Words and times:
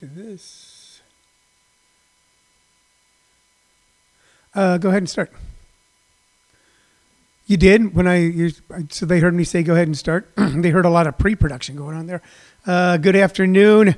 this. 0.00 1.00
Uh, 4.54 4.78
go 4.78 4.88
ahead 4.88 5.02
and 5.02 5.10
start. 5.10 5.32
You 7.46 7.56
did 7.56 7.94
when 7.94 8.08
I 8.08 8.50
so 8.90 9.06
they 9.06 9.20
heard 9.20 9.34
me 9.34 9.44
say 9.44 9.62
go 9.62 9.74
ahead 9.74 9.86
and 9.86 9.96
start. 9.96 10.30
they 10.36 10.70
heard 10.70 10.84
a 10.84 10.90
lot 10.90 11.06
of 11.06 11.16
pre-production 11.16 11.76
going 11.76 11.96
on 11.96 12.06
there. 12.06 12.20
Uh, 12.66 12.96
good 12.96 13.14
afternoon, 13.14 13.94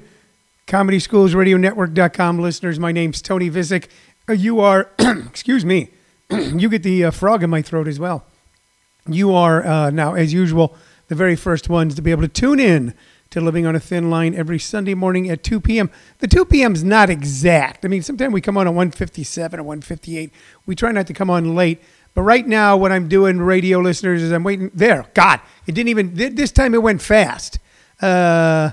Comedy 0.66 0.98
Schools 0.98 1.34
Radio 1.34 1.56
Network.com 1.56 2.38
listeners. 2.38 2.78
My 2.78 2.92
name's 2.92 3.22
Tony 3.22 3.49
Vicich. 3.51 3.88
Uh, 4.28 4.35
you 4.35 4.60
are, 4.60 4.90
excuse 4.99 5.65
me, 5.65 5.90
you 6.30 6.69
get 6.69 6.83
the 6.83 7.06
uh, 7.06 7.10
frog 7.10 7.42
in 7.42 7.49
my 7.49 7.62
throat 7.62 7.88
as 7.88 7.99
well. 7.99 8.26
You 9.08 9.33
are 9.33 9.67
uh, 9.67 9.90
now, 9.90 10.15
as 10.15 10.35
usual, 10.35 10.76
the 11.08 11.15
very 11.15 11.35
first 11.35 11.71
ones 11.71 11.94
to 11.94 12.03
be 12.03 12.10
able 12.10 12.22
to 12.22 12.28
tune 12.28 12.60
in 12.60 12.92
to 13.31 13.40
Living 13.40 13.67
on 13.67 13.76
a 13.76 13.81
Thin 13.81 14.10
Line 14.10 14.35
every 14.35 14.58
Sunday 14.58 14.94
morning 14.94 15.29
at 15.29 15.42
2 15.42 15.61
p.m. 15.61 15.90
The 16.19 16.27
2 16.27 16.47
p.m. 16.47 16.74
is 16.74 16.83
not 16.83 17.11
exact. 17.11 17.84
I 17.84 17.88
mean, 17.88 18.02
sometimes 18.02 18.33
we 18.33 18.41
come 18.41 18.57
on 18.57 18.66
at 18.66 18.71
157 18.71 19.61
or 19.61 19.62
158. 19.62 20.33
We 20.66 20.75
try 20.75 20.93
not 20.93 21.07
to 21.09 21.12
come 21.12 21.29
on 21.29 21.55
late. 21.55 21.83
But 22.15 22.23
right 22.23 22.47
now, 22.47 22.77
what 22.77 22.91
I'm 22.91 23.09
doing, 23.09 23.38
radio 23.38 23.79
listeners, 23.80 24.23
is 24.23 24.33
I'm 24.33 24.45
waiting. 24.45 24.71
There, 24.75 25.07
God, 25.15 25.41
it 25.66 25.73
didn't 25.73 25.88
even, 25.88 26.15
this 26.15 26.51
time 26.51 26.75
it 26.75 26.83
went 26.83 27.02
fast. 27.02 27.59
Uh, 28.01 28.71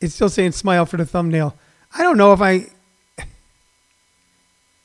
it's 0.00 0.14
still 0.14 0.30
saying 0.30 0.52
smile 0.52 0.86
for 0.86 0.96
the 0.96 1.06
thumbnail. 1.06 1.54
I 1.96 2.02
don't 2.02 2.16
know 2.16 2.32
if 2.32 2.40
I, 2.40 2.66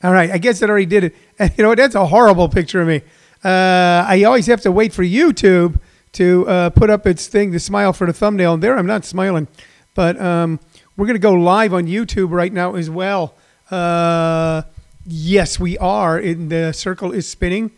all 0.04 0.12
right, 0.12 0.30
I 0.30 0.38
guess 0.38 0.60
it 0.62 0.68
already 0.68 0.86
did 0.86 1.04
it. 1.04 1.16
And 1.38 1.52
you 1.58 1.64
know, 1.64 1.74
that's 1.74 1.94
a 1.94 2.06
horrible 2.06 2.48
picture 2.48 2.82
of 2.82 2.88
me. 2.88 3.02
Uh, 3.42 4.04
I 4.06 4.24
always 4.24 4.46
have 4.46 4.60
to 4.62 4.72
wait 4.72 4.92
for 4.92 5.02
YouTube 5.02 5.80
to 6.12 6.48
uh, 6.48 6.70
put 6.70 6.90
up 6.90 7.06
its 7.06 7.26
thing 7.26 7.52
to 7.52 7.60
smile 7.60 7.92
for 7.92 8.06
the 8.06 8.12
thumbnail. 8.12 8.54
And 8.54 8.62
there 8.62 8.76
I'm 8.76 8.86
not 8.86 9.04
smiling. 9.04 9.48
But 9.94 10.20
um, 10.20 10.60
we're 10.96 11.06
going 11.06 11.14
to 11.14 11.20
go 11.20 11.32
live 11.32 11.74
on 11.74 11.86
YouTube 11.86 12.30
right 12.30 12.52
now 12.52 12.74
as 12.74 12.88
well. 12.90 13.34
Uh, 13.70 14.62
yes, 15.06 15.58
we 15.58 15.78
are. 15.78 16.20
The 16.20 16.72
circle 16.72 17.12
is 17.12 17.28
spinning. 17.28 17.70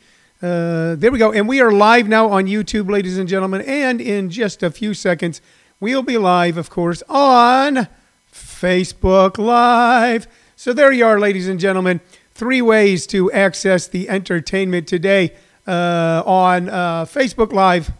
Uh, 0.42 0.96
there 0.96 1.12
we 1.12 1.18
go. 1.18 1.32
And 1.32 1.48
we 1.48 1.60
are 1.60 1.70
live 1.70 2.08
now 2.08 2.28
on 2.28 2.46
YouTube, 2.46 2.90
ladies 2.90 3.16
and 3.16 3.28
gentlemen. 3.28 3.60
And 3.62 4.00
in 4.00 4.28
just 4.28 4.62
a 4.62 4.70
few 4.70 4.92
seconds, 4.92 5.40
we'll 5.78 6.02
be 6.02 6.18
live, 6.18 6.56
of 6.56 6.68
course, 6.68 7.02
on 7.08 7.86
Facebook 8.32 9.38
Live. 9.38 10.26
So 10.56 10.72
there 10.72 10.90
you 10.90 11.06
are, 11.06 11.20
ladies 11.20 11.48
and 11.48 11.60
gentlemen. 11.60 12.00
Three 12.34 12.62
ways 12.62 13.06
to 13.08 13.30
access 13.30 13.86
the 13.86 14.08
entertainment 14.08 14.88
today 14.88 15.34
uh, 15.66 16.22
on 16.26 16.68
uh, 16.68 17.04
Facebook 17.04 17.52
Live 17.52 17.92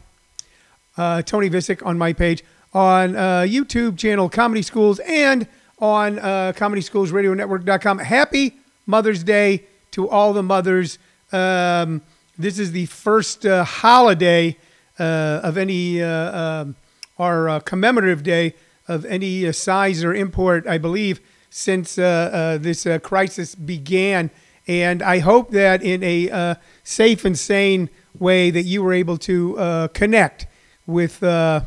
uh, 0.97 1.23
Tony 1.23 1.49
Vicich 1.49 1.85
on 1.85 1.99
my 1.99 2.13
page, 2.13 2.45
on 2.73 3.17
uh, 3.17 3.41
YouTube 3.41 3.99
channel 3.99 4.29
Comedy 4.29 4.63
Schools, 4.63 4.99
and 5.01 5.47
on 5.79 6.19
uh, 6.19 6.53
Comedy 6.55 6.81
Schools 6.81 7.11
Radio 7.11 7.35
Network.com. 7.35 7.99
Happy 7.99 8.55
Mother's 8.87 9.25
Day 9.25 9.65
to 9.93 10.09
all 10.09 10.33
the 10.33 10.43
mothers. 10.43 10.99
Um, 11.33 12.03
this 12.39 12.59
is 12.59 12.73
the 12.73 12.87
first 12.87 13.45
uh, 13.45 13.65
holiday 13.65 14.57
uh, 14.99 15.41
of 15.43 15.57
any, 15.57 16.03
uh, 16.03 16.39
um, 16.39 16.77
or 17.19 17.49
uh, 17.49 17.61
commemorative 17.61 18.23
day 18.23 18.55
of 18.89 19.05
any 19.05 19.51
size 19.53 20.03
or 20.05 20.15
import, 20.15 20.67
I 20.67 20.79
believe, 20.79 21.21
since 21.51 21.97
this 21.97 22.87
crisis 23.03 23.55
began. 23.55 24.31
And 24.67 25.03
I 25.03 25.19
hope 25.19 25.51
that 25.51 25.83
in 25.83 26.03
a 26.03 26.57
safe 26.83 27.25
and 27.25 27.39
sane 27.39 27.91
way 28.19 28.51
that 28.51 28.63
you 28.63 28.83
were 28.83 28.93
able 28.93 29.19
to 29.19 29.89
connect 29.95 30.47
with 30.87 31.23
uh, 31.23 31.61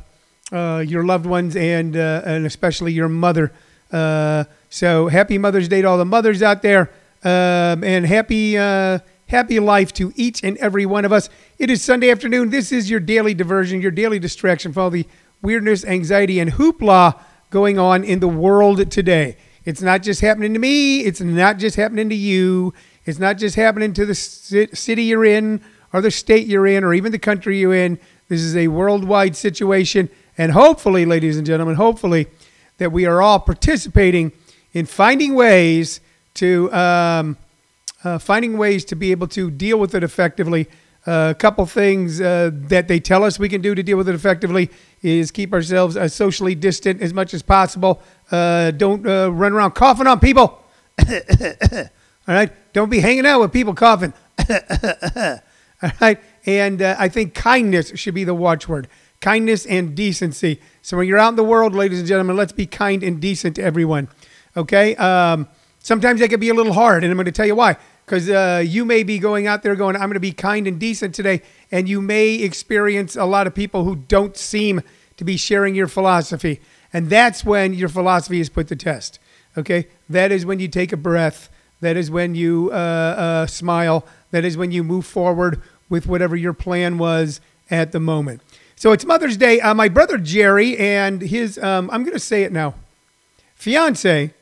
uh, 0.51 0.83
your 0.85 1.05
loved 1.05 1.25
ones 1.25 1.55
and 1.55 1.95
uh, 1.95 2.21
and 2.25 2.45
especially 2.45 2.93
your 2.93 3.09
mother. 3.09 3.51
Uh, 3.91 4.45
so 4.69 5.07
happy 5.07 5.37
Mother's 5.37 5.67
Day 5.67 5.81
to 5.81 5.87
all 5.87 5.97
the 5.97 6.05
mothers 6.05 6.41
out 6.41 6.61
there, 6.61 6.91
um, 7.23 7.83
and 7.83 8.05
happy 8.05 8.57
uh, 8.57 8.99
happy 9.27 9.59
life 9.59 9.93
to 9.93 10.11
each 10.15 10.43
and 10.43 10.57
every 10.57 10.85
one 10.85 11.05
of 11.05 11.11
us. 11.11 11.29
It 11.57 11.69
is 11.69 11.81
Sunday 11.81 12.11
afternoon. 12.11 12.49
This 12.49 12.71
is 12.71 12.89
your 12.89 12.99
daily 12.99 13.33
diversion, 13.33 13.81
your 13.81 13.91
daily 13.91 14.19
distraction 14.19 14.73
for 14.73 14.81
all 14.81 14.89
the 14.89 15.07
weirdness, 15.41 15.85
anxiety, 15.85 16.39
and 16.39 16.51
hoopla 16.53 17.19
going 17.49 17.79
on 17.79 18.03
in 18.03 18.19
the 18.19 18.27
world 18.27 18.91
today. 18.91 19.37
It's 19.63 19.81
not 19.81 20.03
just 20.03 20.21
happening 20.21 20.53
to 20.53 20.59
me. 20.59 21.01
It's 21.01 21.21
not 21.21 21.57
just 21.57 21.75
happening 21.75 22.09
to 22.09 22.15
you. 22.15 22.73
It's 23.05 23.19
not 23.19 23.37
just 23.37 23.55
happening 23.55 23.93
to 23.93 24.05
the 24.05 24.15
city 24.15 25.03
you're 25.03 25.25
in, 25.25 25.61
or 25.93 26.01
the 26.01 26.11
state 26.11 26.47
you're 26.47 26.67
in, 26.67 26.83
or 26.83 26.93
even 26.93 27.11
the 27.11 27.19
country 27.19 27.59
you're 27.59 27.73
in. 27.73 27.99
This 28.27 28.41
is 28.41 28.55
a 28.55 28.67
worldwide 28.67 29.35
situation. 29.35 30.09
And 30.37 30.51
hopefully, 30.51 31.05
ladies 31.05 31.37
and 31.37 31.45
gentlemen, 31.45 31.75
hopefully 31.75 32.27
that 32.77 32.91
we 32.91 33.05
are 33.05 33.21
all 33.21 33.39
participating 33.39 34.31
in 34.73 34.85
finding 34.85 35.35
ways 35.35 36.01
to 36.35 36.71
um, 36.73 37.37
uh, 38.03 38.19
finding 38.19 38.57
ways 38.57 38.85
to 38.85 38.95
be 38.95 39.11
able 39.11 39.27
to 39.27 39.49
deal 39.49 39.79
with 39.79 39.95
it 39.95 40.03
effectively. 40.03 40.67
Uh, 41.07 41.29
a 41.29 41.35
couple 41.35 41.63
things 41.67 42.19
uh, 42.19 42.49
that 42.51 42.87
they 42.87 42.99
tell 42.99 43.23
us 43.23 43.37
we 43.37 43.47
can 43.47 43.61
do 43.61 43.75
to 43.75 43.83
deal 43.83 43.95
with 43.95 44.09
it 44.09 44.15
effectively 44.15 44.71
is 45.03 45.29
keep 45.29 45.53
ourselves 45.53 45.95
socially 46.11 46.55
distant 46.55 46.99
as 46.99 47.13
much 47.13 47.33
as 47.33 47.43
possible. 47.43 48.01
Uh, 48.31 48.71
don't 48.71 49.05
uh, 49.07 49.31
run 49.31 49.53
around 49.53 49.71
coughing 49.71 50.07
on 50.07 50.19
people. 50.19 50.63
All 51.07 52.33
right. 52.33 52.51
Don't 52.73 52.89
be 52.89 52.99
hanging 52.99 53.25
out 53.25 53.39
with 53.39 53.53
people 53.53 53.75
coughing. 53.75 54.13
All 54.49 55.91
right. 56.01 56.19
And 56.45 56.81
uh, 56.81 56.95
I 56.99 57.09
think 57.09 57.33
kindness 57.33 57.91
should 57.95 58.13
be 58.13 58.23
the 58.23 58.35
watchword 58.35 58.87
kindness 59.21 59.65
and 59.65 59.95
decency. 59.95 60.61
So 60.83 60.97
when 60.97 61.07
you're 61.07 61.17
out 61.17 61.29
in 61.29 61.35
the 61.35 61.43
world, 61.43 61.73
ladies 61.73 61.99
and 61.99 62.07
gentlemen, 62.07 62.35
let's 62.35 62.51
be 62.51 62.67
kind 62.67 63.01
and 63.01 63.19
decent 63.19 63.55
to 63.55 63.63
everyone. 63.63 64.07
Okay? 64.55 64.95
Um, 64.97 65.47
sometimes 65.79 66.19
that 66.19 66.29
can 66.29 66.39
be 66.39 66.49
a 66.49 66.53
little 66.53 66.73
hard, 66.73 67.03
and 67.03 67.11
I'm 67.11 67.17
going 67.17 67.25
to 67.25 67.31
tell 67.31 67.47
you 67.47 67.55
why. 67.55 67.77
Because 68.05 68.29
uh, 68.29 68.63
you 68.63 68.85
may 68.85 69.01
be 69.01 69.17
going 69.17 69.47
out 69.47 69.63
there 69.63 69.75
going, 69.75 69.95
I'm 69.95 70.03
going 70.03 70.13
to 70.13 70.19
be 70.19 70.31
kind 70.31 70.67
and 70.67 70.79
decent 70.79 71.15
today, 71.15 71.41
and 71.71 71.89
you 71.89 72.01
may 72.01 72.35
experience 72.35 73.15
a 73.15 73.25
lot 73.25 73.47
of 73.47 73.55
people 73.55 73.83
who 73.83 73.95
don't 73.95 74.37
seem 74.37 74.81
to 75.17 75.23
be 75.23 75.37
sharing 75.37 75.73
your 75.73 75.87
philosophy. 75.87 76.61
And 76.93 77.09
that's 77.09 77.43
when 77.43 77.73
your 77.73 77.89
philosophy 77.89 78.39
is 78.39 78.49
put 78.49 78.67
to 78.67 78.75
test. 78.75 79.17
Okay? 79.57 79.87
That 80.07 80.31
is 80.31 80.45
when 80.45 80.59
you 80.59 80.67
take 80.67 80.93
a 80.93 80.97
breath. 80.97 81.49
That 81.81 81.97
is 81.97 82.11
when 82.11 82.35
you 82.35 82.69
uh, 82.71 82.75
uh, 82.75 83.47
smile. 83.47 84.05
That 84.29 84.45
is 84.45 84.55
when 84.55 84.71
you 84.71 84.83
move 84.83 85.05
forward 85.07 85.63
with 85.89 86.07
whatever 86.07 86.35
your 86.35 86.53
plan 86.53 86.97
was 86.97 87.41
at 87.69 87.91
the 87.91 87.99
moment. 87.99 88.41
So 88.75 88.91
it's 88.91 89.05
Mother's 89.05 89.37
Day. 89.37 89.61
Uh, 89.61 89.73
my 89.73 89.87
brother 89.87 90.17
Jerry 90.17 90.77
and 90.77 91.21
his, 91.21 91.57
um, 91.57 91.89
I'm 91.91 92.03
going 92.03 92.13
to 92.13 92.19
say 92.19 92.43
it 92.43 92.51
now, 92.51 92.75
fiance 93.55 94.33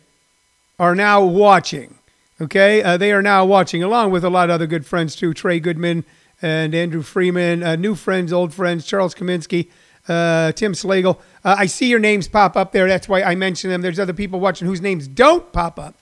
are 0.79 0.95
now 0.95 1.23
watching. 1.23 1.95
Okay. 2.41 2.81
Uh, 2.81 2.97
they 2.97 3.11
are 3.11 3.21
now 3.21 3.45
watching, 3.45 3.83
along 3.83 4.11
with 4.11 4.23
a 4.23 4.29
lot 4.29 4.49
of 4.49 4.55
other 4.55 4.67
good 4.67 4.85
friends 4.85 5.15
too 5.15 5.33
Trey 5.33 5.59
Goodman 5.59 6.03
and 6.41 6.75
Andrew 6.75 7.01
Freeman, 7.01 7.63
uh, 7.63 7.75
new 7.75 7.95
friends, 7.95 8.33
old 8.33 8.53
friends, 8.53 8.85
Charles 8.85 9.15
Kaminsky, 9.15 9.69
uh, 10.07 10.51
Tim 10.51 10.73
Slagle. 10.73 11.19
Uh, 11.45 11.55
I 11.59 11.67
see 11.67 11.87
your 11.87 11.99
names 11.99 12.27
pop 12.27 12.57
up 12.57 12.71
there. 12.71 12.87
That's 12.87 13.07
why 13.07 13.21
I 13.21 13.35
mention 13.35 13.69
them. 13.69 13.81
There's 13.81 13.99
other 13.99 14.13
people 14.13 14.39
watching 14.39 14.67
whose 14.67 14.81
names 14.81 15.07
don't 15.07 15.53
pop 15.53 15.79
up. 15.79 15.95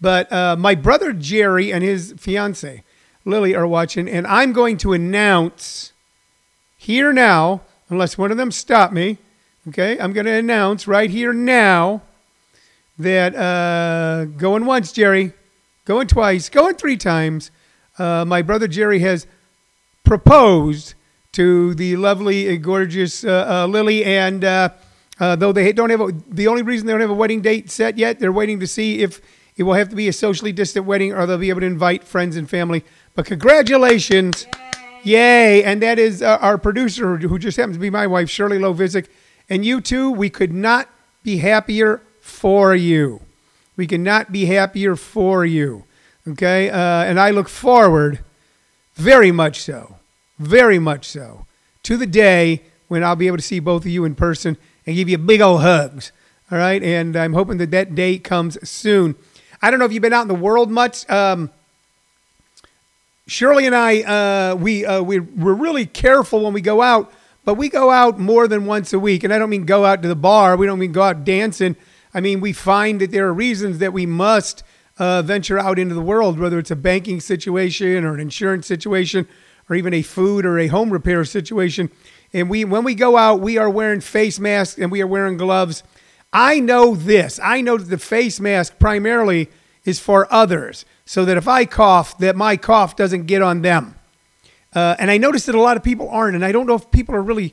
But 0.00 0.32
uh, 0.32 0.56
my 0.56 0.74
brother 0.74 1.12
Jerry 1.12 1.72
and 1.72 1.82
his 1.82 2.14
fiance, 2.18 2.84
Lily 3.24 3.54
are 3.54 3.66
watching, 3.66 4.08
and 4.08 4.26
I'm 4.26 4.52
going 4.52 4.76
to 4.78 4.92
announce 4.92 5.92
here 6.76 7.12
now, 7.12 7.62
unless 7.88 8.18
one 8.18 8.30
of 8.30 8.36
them 8.36 8.50
stop 8.50 8.92
me. 8.92 9.18
Okay, 9.68 9.98
I'm 9.98 10.12
going 10.12 10.26
to 10.26 10.32
announce 10.32 10.88
right 10.88 11.08
here 11.08 11.32
now 11.32 12.02
that 12.98 13.34
uh, 13.36 14.24
going 14.24 14.66
once, 14.66 14.90
Jerry, 14.90 15.32
going 15.84 16.08
twice, 16.08 16.48
going 16.48 16.74
three 16.74 16.96
times. 16.96 17.50
Uh, 17.98 18.24
my 18.24 18.42
brother 18.42 18.66
Jerry 18.66 18.98
has 19.00 19.26
proposed 20.04 20.94
to 21.32 21.74
the 21.74 21.96
lovely, 21.96 22.48
and 22.48 22.62
gorgeous 22.62 23.24
uh, 23.24 23.46
uh, 23.48 23.66
Lily, 23.66 24.04
and 24.04 24.44
uh, 24.44 24.70
uh, 25.20 25.36
though 25.36 25.52
they 25.52 25.72
don't 25.72 25.90
have 25.90 26.00
a, 26.00 26.12
the 26.28 26.48
only 26.48 26.62
reason 26.62 26.86
they 26.86 26.92
don't 26.92 27.00
have 27.00 27.10
a 27.10 27.14
wedding 27.14 27.40
date 27.40 27.70
set 27.70 27.96
yet, 27.96 28.18
they're 28.18 28.32
waiting 28.32 28.60
to 28.60 28.66
see 28.66 29.00
if 29.00 29.20
it 29.56 29.62
will 29.62 29.74
have 29.74 29.88
to 29.90 29.96
be 29.96 30.08
a 30.08 30.12
socially 30.12 30.52
distant 30.52 30.86
wedding 30.86 31.12
or 31.12 31.26
they'll 31.26 31.38
be 31.38 31.50
able 31.50 31.60
to 31.60 31.66
invite 31.66 32.04
friends 32.04 32.36
and 32.36 32.48
family. 32.50 32.84
But 33.14 33.26
congratulations. 33.26 34.46
Yay. 35.02 35.62
And 35.64 35.82
that 35.82 35.98
is 35.98 36.22
uh, 36.22 36.38
our 36.40 36.58
producer, 36.58 37.16
who 37.16 37.38
just 37.38 37.56
happens 37.56 37.76
to 37.76 37.80
be 37.80 37.90
my 37.90 38.06
wife, 38.06 38.30
Shirley 38.30 38.58
Lovizic. 38.58 39.08
And 39.48 39.64
you 39.64 39.80
too, 39.80 40.10
we 40.10 40.30
could 40.30 40.52
not 40.52 40.88
be 41.22 41.38
happier 41.38 42.02
for 42.20 42.74
you. 42.74 43.20
We 43.76 43.86
cannot 43.86 44.32
be 44.32 44.46
happier 44.46 44.96
for 44.96 45.44
you. 45.44 45.84
Okay? 46.26 46.70
Uh, 46.70 46.76
and 46.76 47.18
I 47.18 47.30
look 47.30 47.48
forward, 47.48 48.20
very 48.94 49.32
much 49.32 49.60
so, 49.60 49.96
very 50.38 50.78
much 50.78 51.06
so, 51.06 51.46
to 51.82 51.96
the 51.96 52.06
day 52.06 52.62
when 52.88 53.02
I'll 53.02 53.16
be 53.16 53.26
able 53.26 53.38
to 53.38 53.42
see 53.42 53.58
both 53.58 53.82
of 53.82 53.90
you 53.90 54.04
in 54.04 54.14
person 54.14 54.56
and 54.86 54.96
give 54.96 55.08
you 55.08 55.18
big 55.18 55.40
old 55.40 55.62
hugs. 55.62 56.12
All 56.50 56.58
right? 56.58 56.82
And 56.82 57.16
I'm 57.16 57.32
hoping 57.32 57.58
that 57.58 57.70
that 57.72 57.94
day 57.94 58.18
comes 58.18 58.56
soon. 58.68 59.16
I 59.60 59.70
don't 59.70 59.78
know 59.78 59.84
if 59.86 59.92
you've 59.92 60.02
been 60.02 60.12
out 60.12 60.22
in 60.22 60.28
the 60.28 60.34
world 60.34 60.70
much. 60.70 61.08
Um, 61.10 61.50
Shirley 63.32 63.64
and 63.64 63.74
I, 63.74 64.02
uh, 64.02 64.56
we, 64.56 64.84
uh, 64.84 65.02
we, 65.02 65.18
we're 65.18 65.54
really 65.54 65.86
careful 65.86 66.44
when 66.44 66.52
we 66.52 66.60
go 66.60 66.82
out, 66.82 67.10
but 67.46 67.54
we 67.54 67.70
go 67.70 67.90
out 67.90 68.18
more 68.18 68.46
than 68.46 68.66
once 68.66 68.92
a 68.92 68.98
week. 68.98 69.24
And 69.24 69.32
I 69.32 69.38
don't 69.38 69.48
mean 69.48 69.64
go 69.64 69.86
out 69.86 70.02
to 70.02 70.08
the 70.08 70.14
bar. 70.14 70.54
We 70.54 70.66
don't 70.66 70.78
mean 70.78 70.92
go 70.92 71.02
out 71.02 71.24
dancing. 71.24 71.76
I 72.12 72.20
mean, 72.20 72.40
we 72.40 72.52
find 72.52 73.00
that 73.00 73.10
there 73.10 73.26
are 73.26 73.32
reasons 73.32 73.78
that 73.78 73.94
we 73.94 74.04
must 74.04 74.62
uh, 74.98 75.22
venture 75.22 75.58
out 75.58 75.78
into 75.78 75.94
the 75.94 76.02
world, 76.02 76.38
whether 76.38 76.58
it's 76.58 76.70
a 76.70 76.76
banking 76.76 77.20
situation 77.20 78.04
or 78.04 78.12
an 78.12 78.20
insurance 78.20 78.66
situation 78.66 79.26
or 79.70 79.76
even 79.76 79.94
a 79.94 80.02
food 80.02 80.44
or 80.44 80.58
a 80.58 80.66
home 80.66 80.90
repair 80.90 81.24
situation. 81.24 81.90
And 82.34 82.50
we, 82.50 82.66
when 82.66 82.84
we 82.84 82.94
go 82.94 83.16
out, 83.16 83.40
we 83.40 83.56
are 83.56 83.70
wearing 83.70 84.02
face 84.02 84.38
masks 84.38 84.78
and 84.78 84.92
we 84.92 85.00
are 85.00 85.06
wearing 85.06 85.38
gloves. 85.38 85.82
I 86.34 86.60
know 86.60 86.94
this. 86.94 87.40
I 87.42 87.62
know 87.62 87.78
that 87.78 87.88
the 87.88 87.96
face 87.96 88.40
mask 88.40 88.78
primarily 88.78 89.48
is 89.86 89.98
for 89.98 90.30
others, 90.30 90.84
so 91.12 91.26
that 91.26 91.36
if 91.36 91.46
I 91.46 91.66
cough, 91.66 92.16
that 92.20 92.36
my 92.36 92.56
cough 92.56 92.96
doesn't 92.96 93.26
get 93.26 93.42
on 93.42 93.60
them. 93.60 93.96
Uh, 94.74 94.96
and 94.98 95.10
I 95.10 95.18
noticed 95.18 95.44
that 95.44 95.54
a 95.54 95.60
lot 95.60 95.76
of 95.76 95.82
people 95.82 96.08
aren't, 96.08 96.34
and 96.34 96.42
I 96.42 96.52
don't 96.52 96.66
know 96.66 96.74
if 96.74 96.90
people 96.90 97.14
are 97.14 97.20
really 97.20 97.52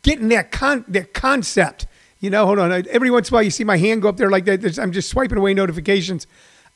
getting 0.00 0.28
that 0.28 0.50
con- 0.50 0.86
that 0.88 1.12
concept. 1.12 1.86
You 2.20 2.30
know, 2.30 2.46
hold 2.46 2.58
on. 2.58 2.72
Every 2.88 3.10
once 3.10 3.28
in 3.28 3.34
a 3.34 3.36
while, 3.36 3.42
you 3.42 3.50
see 3.50 3.62
my 3.62 3.76
hand 3.76 4.00
go 4.00 4.08
up 4.08 4.16
there 4.16 4.30
like 4.30 4.46
that. 4.46 4.78
I'm 4.78 4.92
just 4.92 5.10
swiping 5.10 5.36
away 5.36 5.52
notifications. 5.52 6.26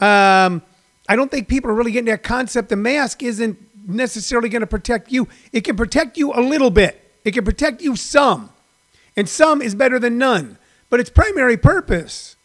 Um, 0.01 0.61
I 1.09 1.17
don't 1.17 1.31
think 1.31 1.49
people 1.49 1.71
are 1.71 1.75
really 1.75 1.93
getting 1.93 2.13
that 2.13 2.23
concept. 2.23 2.69
The 2.69 2.77
mask 2.77 3.23
isn't 3.23 3.57
necessarily 3.89 4.51
going 4.51 4.61
to 4.61 4.67
protect 4.67 5.11
you. 5.11 5.29
It 5.51 5.63
can 5.63 5.77
protect 5.77 6.19
you 6.19 6.35
a 6.35 6.43
little 6.43 6.69
bit. 6.69 7.11
It 7.25 7.31
can 7.31 7.43
protect 7.47 7.81
you 7.81 7.97
some, 7.97 8.51
and 9.17 9.27
some 9.27 9.63
is 9.63 9.75
better 9.75 9.99
than 9.99 10.19
none. 10.19 10.59
But 10.91 11.01
its 11.01 11.09
primary 11.09 11.57
purpose 11.57 12.37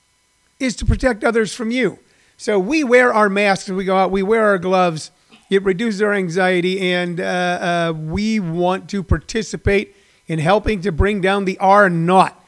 is 0.57 0.73
to 0.77 0.85
protect 0.85 1.25
others 1.25 1.53
from 1.53 1.69
you. 1.69 1.99
So 2.39 2.59
we 2.59 2.83
wear 2.83 3.11
our 3.11 3.29
masks 3.29 3.67
we 3.67 3.83
go 3.83 3.97
out. 3.97 4.11
We 4.11 4.21
wear 4.21 4.45
our 4.45 4.59
gloves. 4.59 5.09
It 5.49 5.63
reduces 5.63 6.03
our 6.03 6.13
anxiety, 6.13 6.79
and 6.93 7.19
uh, 7.19 7.23
uh, 7.23 7.93
we 7.97 8.39
want 8.39 8.87
to 8.91 9.01
participate 9.01 9.95
in 10.27 10.37
helping 10.37 10.81
to 10.81 10.91
bring 10.91 11.19
down 11.19 11.45
the 11.45 11.57
R 11.57 11.89
naught. 11.89 12.39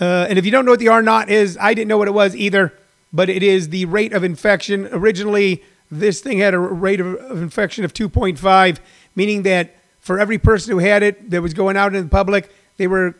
Uh, 0.00 0.26
and 0.28 0.36
if 0.36 0.44
you 0.44 0.50
don't 0.50 0.64
know 0.64 0.72
what 0.72 0.80
the 0.80 0.88
R 0.88 1.00
naught 1.00 1.30
is, 1.30 1.56
I 1.60 1.74
didn't 1.74 1.86
know 1.86 1.96
what 1.96 2.08
it 2.08 2.14
was 2.14 2.34
either, 2.34 2.72
but 3.12 3.28
it 3.30 3.44
is 3.44 3.68
the 3.68 3.84
rate 3.84 4.12
of 4.12 4.24
infection. 4.24 4.88
Originally, 4.90 5.62
this 5.92 6.20
thing 6.20 6.38
had 6.38 6.52
a 6.52 6.58
rate 6.58 7.00
of, 7.00 7.14
of 7.14 7.40
infection 7.40 7.84
of 7.84 7.94
2.5, 7.94 8.78
meaning 9.14 9.44
that 9.44 9.76
for 10.00 10.18
every 10.18 10.38
person 10.38 10.72
who 10.72 10.78
had 10.78 11.04
it 11.04 11.30
that 11.30 11.40
was 11.40 11.54
going 11.54 11.76
out 11.76 11.94
in 11.94 12.02
the 12.02 12.10
public, 12.10 12.52
they 12.78 12.88
were 12.88 13.14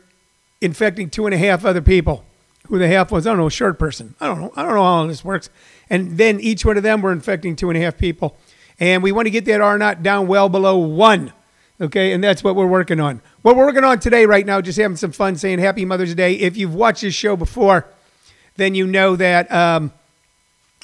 infecting 0.61 1.09
two 1.09 1.25
and 1.27 1.35
a 1.35 1.39
half 1.39 1.65
other 1.65 1.83
people. 1.83 2.25
Who 2.67 2.81
the 2.81 2.89
half 2.89 3.13
was, 3.13 3.29
I 3.29 3.31
don't 3.31 3.39
know, 3.39 3.47
a 3.47 3.51
short 3.51 3.79
person. 3.79 4.17
I 4.21 4.27
don't 4.27 4.41
know. 4.41 4.53
I 4.57 4.65
don't 4.65 4.75
know 4.75 4.83
how 4.83 5.07
this 5.07 5.25
works. 5.25 5.51
And 5.89 6.19
then 6.19 6.41
each 6.41 6.65
one 6.65 6.77
of 6.77 6.83
them 6.83 7.01
were 7.01 7.13
infecting 7.13 7.57
two 7.57 7.71
and 7.71 7.77
a 7.77 7.81
half 7.81 7.97
people. 7.97 8.37
And 8.79 9.03
we 9.03 9.13
want 9.13 9.27
to 9.27 9.31
get 9.31 9.45
that 9.47 9.61
R 9.61 9.79
naught 9.79 10.03
down 10.03 10.27
well 10.27 10.49
below 10.49 10.77
one. 10.77 11.33
Okay, 11.79 12.13
and 12.13 12.25
that's 12.25 12.43
what 12.43 12.57
we're 12.57 12.67
working 12.67 13.01
on. 13.01 13.21
What 13.43 13.55
we're 13.55 13.67
working 13.67 13.85
on 13.85 13.99
today, 13.99 14.25
right 14.25 14.47
now, 14.47 14.63
just 14.63 14.79
having 14.79 14.97
some 14.97 15.13
fun 15.13 15.37
saying 15.37 15.59
Happy 15.59 15.85
Mother's 15.85 16.15
Day. 16.15 16.33
If 16.35 16.57
you've 16.57 16.75
watched 16.75 17.03
this 17.03 17.15
show 17.15 17.37
before, 17.37 17.87
then 18.57 18.75
you 18.75 18.87
know 18.87 19.15
that 19.17 19.53
um, 19.53 19.93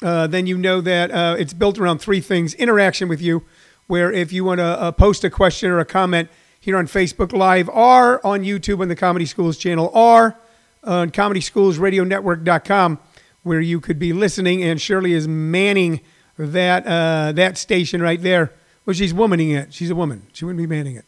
uh, 0.03 0.27
then 0.27 0.45
you 0.45 0.55
know 0.55 0.81
that 0.81 1.09
uh, 1.09 1.35
it's 1.39 1.53
built 1.53 1.79
around 1.79 1.97
three 1.97 2.21
things: 2.21 2.53
interaction 2.53 3.09
with 3.09 3.23
you, 3.23 3.43
where 3.87 4.11
if 4.11 4.31
you 4.31 4.43
want 4.43 4.59
to 4.59 4.65
uh, 4.65 4.91
post 4.91 5.23
a 5.23 5.31
question 5.31 5.71
or 5.71 5.79
a 5.79 5.85
comment 5.85 6.29
here 6.59 6.77
on 6.77 6.85
Facebook 6.85 7.33
Live, 7.33 7.67
or 7.69 8.23
on 8.25 8.43
YouTube 8.43 8.79
on 8.79 8.87
the 8.87 8.95
Comedy 8.95 9.25
Schools 9.25 9.57
channel, 9.57 9.89
or 9.95 10.37
on 10.83 11.09
ComedySchoolsRadioNetwork.com, 11.09 12.99
where 13.43 13.61
you 13.61 13.79
could 13.79 13.99
be 13.99 14.13
listening, 14.13 14.63
and 14.63 14.81
Shirley 14.81 15.13
is 15.13 15.27
manning 15.27 16.01
that 16.37 16.87
uh, 16.87 17.31
that 17.33 17.57
station 17.57 18.01
right 18.01 18.21
there 18.21 18.51
well, 18.85 18.93
she's 18.93 19.13
womaning 19.13 19.55
it. 19.55 19.73
She's 19.73 19.89
a 19.89 19.95
woman. 19.95 20.27
She 20.33 20.45
wouldn't 20.45 20.61
be 20.61 20.67
manning 20.67 20.95
it. 20.95 21.05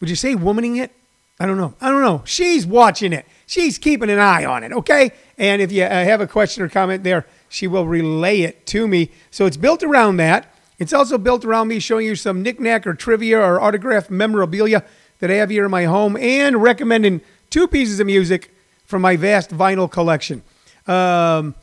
Would 0.00 0.10
you 0.10 0.16
say 0.16 0.34
womaning 0.34 0.78
it? 0.78 0.92
I 1.38 1.46
don't 1.46 1.56
know. 1.56 1.74
I 1.80 1.88
don't 1.88 2.02
know. 2.02 2.22
She's 2.26 2.66
watching 2.66 3.12
it. 3.12 3.26
She's 3.46 3.78
keeping 3.78 4.10
an 4.10 4.18
eye 4.18 4.44
on 4.44 4.62
it, 4.62 4.72
okay? 4.72 5.12
And 5.38 5.62
if 5.62 5.72
you 5.72 5.84
uh, 5.84 5.88
have 5.88 6.20
a 6.20 6.26
question 6.26 6.62
or 6.62 6.68
comment 6.68 7.02
there, 7.02 7.26
she 7.48 7.66
will 7.66 7.86
relay 7.86 8.42
it 8.42 8.66
to 8.66 8.86
me. 8.86 9.10
So 9.30 9.46
it's 9.46 9.56
built 9.56 9.82
around 9.82 10.18
that. 10.18 10.52
It's 10.78 10.92
also 10.92 11.16
built 11.16 11.44
around 11.44 11.68
me 11.68 11.78
showing 11.78 12.06
you 12.06 12.14
some 12.14 12.42
knickknack 12.42 12.86
or 12.86 12.94
trivia 12.94 13.38
or 13.40 13.60
autographed 13.60 14.10
memorabilia 14.10 14.84
that 15.20 15.30
I 15.30 15.34
have 15.34 15.50
here 15.50 15.64
in 15.64 15.70
my 15.70 15.84
home 15.84 16.16
and 16.16 16.62
recommending 16.62 17.20
two 17.50 17.68
pieces 17.68 18.00
of 18.00 18.06
music 18.06 18.54
from 18.84 19.02
my 19.02 19.16
vast 19.16 19.50
vinyl 19.50 19.90
collection. 19.90 20.42
Um, 20.90 21.54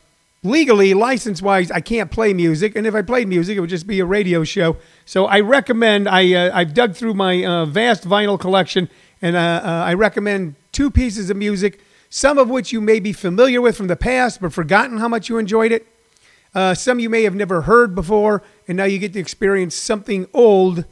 legally, 0.42 0.94
license 0.94 1.42
wise, 1.42 1.70
I 1.70 1.80
can't 1.80 2.10
play 2.10 2.32
music. 2.32 2.76
And 2.76 2.86
if 2.86 2.94
I 2.94 3.02
played 3.02 3.28
music, 3.28 3.56
it 3.56 3.60
would 3.60 3.70
just 3.70 3.86
be 3.86 4.00
a 4.00 4.06
radio 4.06 4.44
show. 4.44 4.76
So 5.04 5.26
I 5.26 5.40
recommend, 5.40 6.08
I, 6.08 6.32
uh, 6.34 6.56
I've 6.56 6.74
dug 6.74 6.94
through 6.94 7.14
my 7.14 7.44
uh, 7.44 7.66
vast 7.66 8.04
vinyl 8.04 8.40
collection 8.40 8.88
and 9.20 9.36
uh, 9.36 9.60
uh, 9.64 9.68
I 9.86 9.94
recommend 9.94 10.54
two 10.72 10.90
pieces 10.90 11.28
of 11.28 11.36
music, 11.36 11.80
some 12.08 12.38
of 12.38 12.48
which 12.48 12.72
you 12.72 12.80
may 12.80 13.00
be 13.00 13.12
familiar 13.12 13.60
with 13.60 13.76
from 13.76 13.88
the 13.88 13.96
past 13.96 14.40
but 14.40 14.52
forgotten 14.52 14.98
how 14.98 15.08
much 15.08 15.28
you 15.28 15.38
enjoyed 15.38 15.72
it. 15.72 15.86
Uh, 16.54 16.74
some 16.74 16.98
you 16.98 17.10
may 17.10 17.24
have 17.24 17.34
never 17.34 17.62
heard 17.62 17.94
before, 17.94 18.42
and 18.66 18.76
now 18.76 18.84
you 18.84 18.98
get 18.98 19.12
to 19.12 19.18
experience 19.18 19.74
something 19.74 20.26
old 20.32 20.84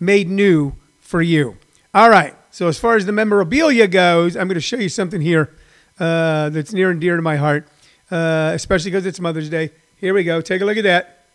made 0.00 0.28
new 0.28 0.74
for 0.98 1.22
you. 1.22 1.56
All 1.94 2.10
right, 2.10 2.34
so 2.50 2.66
as 2.66 2.78
far 2.78 2.96
as 2.96 3.06
the 3.06 3.12
memorabilia 3.12 3.86
goes, 3.86 4.36
I'm 4.36 4.48
going 4.48 4.56
to 4.56 4.60
show 4.60 4.78
you 4.78 4.88
something 4.88 5.20
here 5.20 5.54
uh, 6.00 6.48
that's 6.50 6.72
near 6.72 6.90
and 6.90 7.00
dear 7.00 7.14
to 7.14 7.22
my 7.22 7.36
heart 7.36 7.68
uh, 8.10 8.52
especially 8.54 8.90
because 8.90 9.06
it's 9.06 9.20
Mother's 9.20 9.48
Day. 9.48 9.70
Here 9.96 10.14
we 10.14 10.24
go. 10.24 10.40
Take 10.40 10.62
a 10.62 10.64
look 10.64 10.76
at 10.76 10.84
that. 10.84 11.26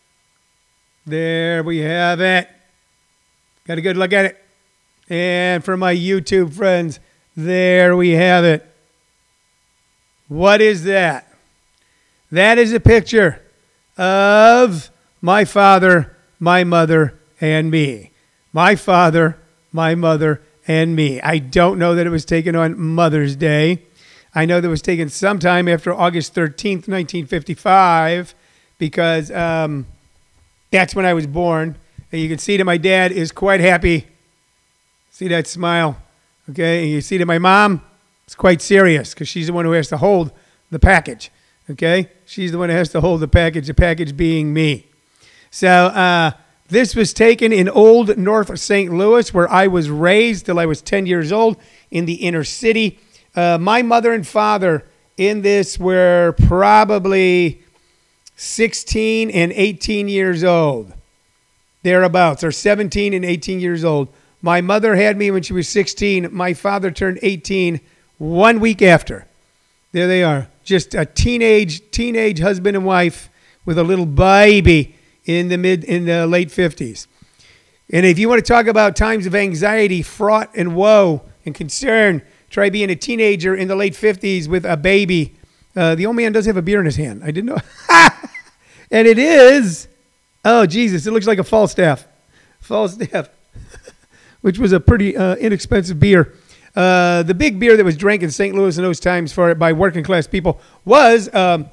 There 1.06 1.64
we 1.64 1.80
have 1.80 2.22
it. 2.22 2.48
Got 3.66 3.78
a 3.78 3.82
good 3.82 3.98
look 3.98 4.14
at 4.14 4.26
it. 4.26 4.44
And 5.10 5.64
for 5.64 5.76
my 5.76 5.96
YouTube 5.96 6.54
friends, 6.54 7.00
there 7.36 7.96
we 7.96 8.12
have 8.12 8.44
it. 8.44 8.66
What 10.28 10.62
is 10.62 10.84
that? 10.86 11.28
That 12.32 12.58
is 12.58 12.72
a 12.72 12.80
picture 12.80 13.42
of 13.98 14.90
my 15.22 15.44
father, 15.44 16.16
my 16.40 16.64
mother, 16.64 17.20
and 17.42 17.70
me. 17.70 18.12
My 18.54 18.76
father, 18.76 19.38
my 19.74 19.96
mother, 19.96 20.42
and 20.68 20.96
me. 20.96 21.20
I 21.22 21.40
don't 21.40 21.80
know 21.80 21.96
that 21.96 22.08
it 22.08 22.12
was 22.12 22.26
taken 22.26 22.56
on 22.56 22.80
Mother's 22.80 23.36
Day. 23.36 23.84
I 24.34 24.46
know 24.46 24.62
that 24.62 24.70
was 24.70 24.82
taken 24.82 25.10
sometime 25.10 25.68
after 25.68 25.94
August 25.94 26.34
13th, 26.34 26.88
1955, 26.88 28.34
because 28.78 29.30
um, 29.32 29.86
that's 30.72 30.96
when 30.96 31.06
I 31.06 31.14
was 31.14 31.28
born. 31.28 31.76
And 32.12 32.22
you 32.22 32.30
can 32.30 32.38
see 32.38 32.58
that 32.58 32.64
my 32.64 32.78
dad 32.78 33.12
is 33.12 33.32
quite 33.32 33.60
happy. 33.60 34.08
See 35.12 35.28
that 35.28 35.48
smile? 35.48 36.02
Okay. 36.50 36.84
And 36.84 36.92
you 36.92 37.02
see 37.02 37.18
that 37.18 37.26
my 37.26 37.40
mom 37.40 37.82
is 38.28 38.36
quite 38.36 38.62
serious 38.62 39.14
because 39.14 39.28
she's 39.28 39.48
the 39.48 39.54
one 39.54 39.66
who 39.66 39.72
has 39.72 39.90
to 39.90 39.98
hold 39.98 40.32
the 40.70 40.80
package. 40.80 41.30
Okay. 41.70 42.10
She's 42.26 42.52
the 42.52 42.58
one 42.58 42.70
who 42.70 42.76
has 42.76 42.90
to 42.90 43.02
hold 43.02 43.20
the 43.20 43.28
package, 43.28 43.68
the 43.68 43.74
package 43.74 44.16
being 44.16 44.54
me. 44.54 44.88
So, 45.52 45.68
uh, 45.68 46.32
this 46.70 46.96
was 46.96 47.12
taken 47.12 47.52
in 47.52 47.68
old 47.68 48.18
North 48.18 48.58
St. 48.58 48.94
Louis, 48.94 49.34
where 49.34 49.52
I 49.52 49.68
was 49.68 49.90
raised 49.90 50.46
till 50.46 50.58
I 50.58 50.66
was 50.66 50.82
10 50.82 51.06
years 51.06 51.30
old 51.30 51.58
in 51.92 52.06
the 52.06 52.14
inner 52.14 52.46
city. 52.46 52.98
Uh, 53.36 53.58
my 53.60 53.82
mother 53.82 54.14
and 54.14 54.28
father 54.28 54.86
in 55.18 55.42
this 55.42 55.80
were 55.80 56.36
probably 56.48 57.64
16 58.36 59.30
and 59.30 59.52
18 59.52 60.08
years 60.08 60.44
old, 60.44 60.94
thereabouts, 61.84 62.44
or 62.44 62.52
17 62.52 63.14
and 63.14 63.24
18 63.24 63.60
years 63.60 63.86
old. 63.86 64.08
My 64.42 64.62
mother 64.62 64.96
had 64.96 65.18
me 65.18 65.32
when 65.32 65.44
she 65.44 65.54
was 65.54 65.70
16. 65.70 66.30
My 66.32 66.54
father 66.54 66.92
turned 66.92 67.20
18 67.22 67.80
one 68.18 68.60
week 68.60 68.82
after. 68.82 69.28
There 69.92 70.08
they 70.08 70.24
are, 70.24 70.48
just 70.64 70.96
a 70.96 71.06
teenage 71.06 71.92
teenage 71.92 72.40
husband 72.40 72.76
and 72.76 72.86
wife 72.86 73.30
with 73.66 73.78
a 73.78 73.84
little 73.84 74.06
baby 74.06 74.96
in 75.26 75.50
the 75.50 75.58
mid 75.58 75.84
in 75.84 76.06
the 76.06 76.26
late 76.26 76.50
50s. 76.50 77.08
And 77.94 78.06
if 78.06 78.18
you 78.18 78.30
want 78.30 78.44
to 78.44 78.54
talk 78.54 78.68
about 78.68 78.96
times 78.96 79.26
of 79.26 79.36
anxiety, 79.36 80.02
fraught 80.02 80.50
and 80.56 80.76
woe 80.76 81.22
and 81.46 81.54
concern, 81.54 82.22
try 82.52 82.70
being 82.70 82.92
a 82.92 82.96
teenager 82.96 83.56
in 83.56 83.68
the 83.68 83.76
late 83.76 83.94
50s 83.94 84.48
with 84.48 84.66
a 84.66 84.78
baby. 84.78 85.34
Uh, 85.76 85.96
the 85.96 86.06
old 86.06 86.18
man 86.18 86.34
does 86.34 86.46
have 86.46 86.58
a 86.58 86.62
beer 86.62 86.80
in 86.80 86.86
his 86.86 86.98
hand. 86.98 87.24
I 87.24 87.32
didn't 87.32 87.46
know. 87.46 87.62
and 88.92 89.08
it 89.08 89.18
is, 89.18 89.88
oh, 90.44 90.66
Jesus, 90.66 91.08
it 91.08 91.12
looks 91.12 91.26
like 91.26 91.40
a 91.40 91.44
Falstaff. 91.44 92.06
Falstaff, 92.60 93.30
which 94.42 94.60
was 94.60 94.74
a 94.74 94.80
pretty 94.80 95.16
uh, 95.16 95.36
inexpensive 95.38 96.00
beer. 96.00 96.34
Uh, 96.76 97.24
the 97.24 97.34
big 97.34 97.60
beer 97.60 97.76
that 97.76 97.84
was 97.84 97.98
drank 97.98 98.22
in 98.22 98.30
St. 98.30 98.54
Louis 98.54 98.78
in 98.78 98.84
those 98.84 99.00
times 99.00 99.34
for 99.34 99.56
by 99.56 99.74
working 99.74 100.04
class 100.04 100.28
people 100.28 100.62
was 100.86 101.34
um, 101.34 101.70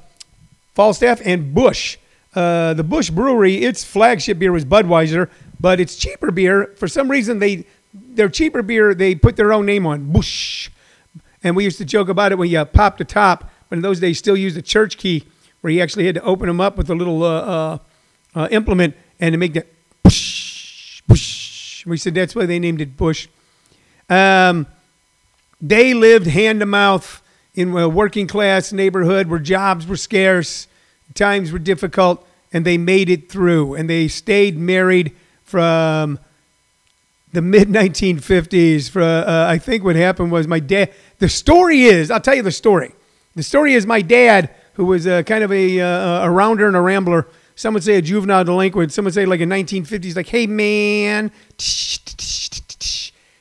Falstaff 0.75 1.21
and 1.25 1.53
Busch. 1.53 1.97
Uh, 2.33 2.73
the 2.73 2.83
Busch 2.83 3.09
Brewery, 3.09 3.63
its 3.63 3.83
flagship 3.83 4.39
beer 4.39 4.51
was 4.51 4.63
Budweiser, 4.63 5.29
but 5.59 5.79
its 5.79 5.95
cheaper 5.95 6.31
beer, 6.31 6.73
for 6.77 6.87
some 6.87 7.09
reason, 7.09 7.39
they 7.39 7.65
their 7.93 8.29
cheaper 8.29 8.61
beer, 8.61 8.93
they 8.93 9.15
put 9.15 9.35
their 9.35 9.53
own 9.53 9.65
name 9.65 9.85
on, 9.85 10.11
Busch. 10.11 10.69
And 11.43 11.55
we 11.55 11.63
used 11.63 11.77
to 11.77 11.85
joke 11.85 12.09
about 12.09 12.31
it 12.31 12.37
when 12.37 12.49
you 12.49 12.63
pop 12.65 12.97
the 12.97 13.05
top, 13.05 13.49
but 13.69 13.77
in 13.77 13.81
those 13.81 13.99
days 13.99 14.17
still 14.17 14.37
used 14.37 14.55
the 14.55 14.61
church 14.61 14.97
key 14.97 15.25
where 15.61 15.71
you 15.71 15.81
actually 15.81 16.05
had 16.05 16.15
to 16.15 16.23
open 16.23 16.47
them 16.47 16.61
up 16.61 16.77
with 16.77 16.89
a 16.89 16.95
little 16.95 17.23
uh, 17.23 17.41
uh, 17.41 17.77
uh, 18.35 18.47
implement 18.51 18.95
and 19.19 19.33
to 19.33 19.37
make 19.37 19.53
that 19.53 19.67
Busch, 20.03 21.01
Busch. 21.07 21.85
We 21.85 21.97
said 21.97 22.15
that's 22.15 22.35
why 22.35 22.45
they 22.45 22.59
named 22.59 22.81
it 22.81 22.95
Busch. 22.95 23.27
Um, 24.09 24.67
they 25.61 25.93
lived 25.93 26.27
hand 26.27 26.61
to 26.61 26.65
mouth 26.65 27.21
in 27.53 27.75
a 27.77 27.89
working 27.89 28.27
class 28.27 28.71
neighborhood 28.71 29.27
where 29.27 29.39
jobs 29.39 29.85
were 29.85 29.97
scarce, 29.97 30.67
times 31.13 31.51
were 31.51 31.59
difficult, 31.59 32.25
and 32.53 32.65
they 32.65 32.77
made 32.77 33.09
it 33.09 33.29
through. 33.29 33.75
And 33.75 33.89
they 33.89 34.07
stayed 34.07 34.57
married 34.57 35.15
from 35.43 36.19
the 37.31 37.41
mid 37.41 37.67
1950s. 37.69 38.89
For 38.89 39.01
uh, 39.01 39.47
I 39.47 39.57
think 39.57 39.83
what 39.83 39.95
happened 39.95 40.31
was 40.31 40.47
my 40.47 40.59
dad. 40.59 40.93
The 41.19 41.29
story 41.29 41.83
is, 41.83 42.11
I'll 42.11 42.21
tell 42.21 42.35
you 42.35 42.43
the 42.43 42.51
story. 42.51 42.93
The 43.35 43.43
story 43.43 43.73
is 43.73 43.85
my 43.85 44.01
dad, 44.01 44.53
who 44.73 44.85
was 44.85 45.05
uh, 45.05 45.23
kind 45.23 45.43
of 45.43 45.51
a, 45.51 45.79
uh, 45.79 46.25
a 46.25 46.31
rounder 46.31 46.67
and 46.67 46.75
a 46.75 46.81
rambler. 46.81 47.27
Some 47.55 47.73
would 47.73 47.83
say 47.83 47.95
a 47.95 48.01
juvenile 48.01 48.43
delinquent. 48.43 48.91
Some 48.93 49.05
would 49.05 49.13
say 49.13 49.25
like 49.25 49.41
a 49.41 49.45
1950s, 49.45 50.15
like, 50.15 50.27
hey 50.27 50.47
man, 50.47 51.31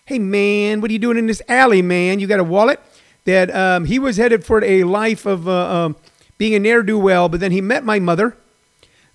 hey 0.04 0.18
man, 0.18 0.80
what 0.80 0.90
are 0.90 0.92
you 0.92 0.98
doing 0.98 1.18
in 1.18 1.26
this 1.26 1.40
alley, 1.48 1.82
man? 1.82 2.18
You 2.18 2.26
got 2.26 2.40
a 2.40 2.44
wallet? 2.44 2.80
That 3.24 3.54
um, 3.54 3.84
he 3.84 3.98
was 3.98 4.16
headed 4.16 4.44
for 4.44 4.64
a 4.64 4.84
life 4.84 5.26
of 5.26 5.46
uh, 5.48 5.84
um, 5.84 5.96
being 6.38 6.54
a 6.54 6.58
ne'er 6.58 6.82
do 6.82 6.98
well, 6.98 7.28
but 7.28 7.40
then 7.40 7.52
he 7.52 7.60
met 7.60 7.84
my 7.84 7.98
mother. 7.98 8.36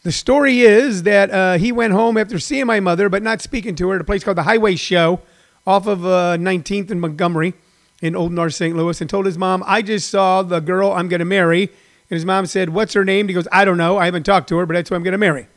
The 0.04 0.12
story 0.12 0.60
is 0.60 1.04
that 1.04 1.32
uh, 1.32 1.58
he 1.58 1.72
went 1.72 1.94
home 1.94 2.18
after 2.18 2.38
seeing 2.38 2.66
my 2.66 2.82
mother, 2.82 3.08
but 3.08 3.24
not 3.24 3.42
speaking 3.42 3.74
to 3.76 3.88
her, 3.88 3.96
at 3.96 4.02
a 4.02 4.04
place 4.04 4.22
called 4.22 4.36
the 4.36 4.44
Highway 4.44 4.76
Show 4.76 5.22
off 5.66 5.88
of 5.88 6.06
uh, 6.06 6.36
19th 6.38 6.92
and 6.92 7.00
Montgomery 7.00 7.54
in 8.02 8.14
Old 8.14 8.34
North 8.34 8.54
St. 8.54 8.76
Louis, 8.76 9.00
and 9.00 9.10
told 9.10 9.26
his 9.26 9.38
mom, 9.38 9.64
I 9.66 9.82
just 9.82 10.10
saw 10.10 10.42
the 10.44 10.60
girl 10.60 10.92
I'm 10.92 11.08
going 11.08 11.20
to 11.22 11.26
marry. 11.26 11.64
And 11.64 12.18
his 12.18 12.26
mom 12.26 12.48
said, 12.48 12.68
What's 12.68 12.92
her 12.96 13.06
name? 13.06 13.30
He 13.30 13.34
goes, 13.34 13.48
I 13.50 13.64
don't 13.64 13.78
know. 13.78 13.98
I 13.98 14.04
haven't 14.04 14.24
talked 14.24 14.50
to 14.50 14.58
her, 14.58 14.66
but 14.66 14.74
that's 14.74 14.90
who 14.90 14.96
I'm 14.96 15.04
going 15.04 15.14
to 15.14 15.18
marry. 15.18 15.48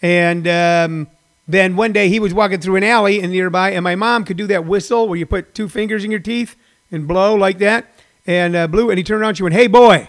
And 0.00 0.48
um, 0.48 1.08
then 1.46 1.76
one 1.76 1.92
day 1.92 2.08
he 2.08 2.18
was 2.18 2.32
walking 2.32 2.60
through 2.60 2.76
an 2.76 2.84
alley 2.84 3.20
in 3.20 3.30
nearby, 3.30 3.72
and 3.72 3.84
my 3.84 3.94
mom 3.94 4.24
could 4.24 4.38
do 4.38 4.46
that 4.46 4.64
whistle 4.64 5.06
where 5.06 5.18
you 5.18 5.26
put 5.26 5.54
two 5.54 5.68
fingers 5.68 6.02
in 6.02 6.10
your 6.10 6.20
teeth 6.20 6.56
and 6.90 7.06
blow 7.06 7.34
like 7.34 7.58
that, 7.58 7.92
and 8.26 8.56
uh, 8.56 8.66
blew. 8.68 8.88
And 8.88 8.96
he 8.96 9.04
turned 9.04 9.20
around, 9.20 9.34
she 9.34 9.42
went, 9.42 9.54
"Hey, 9.54 9.66
boy!" 9.66 10.08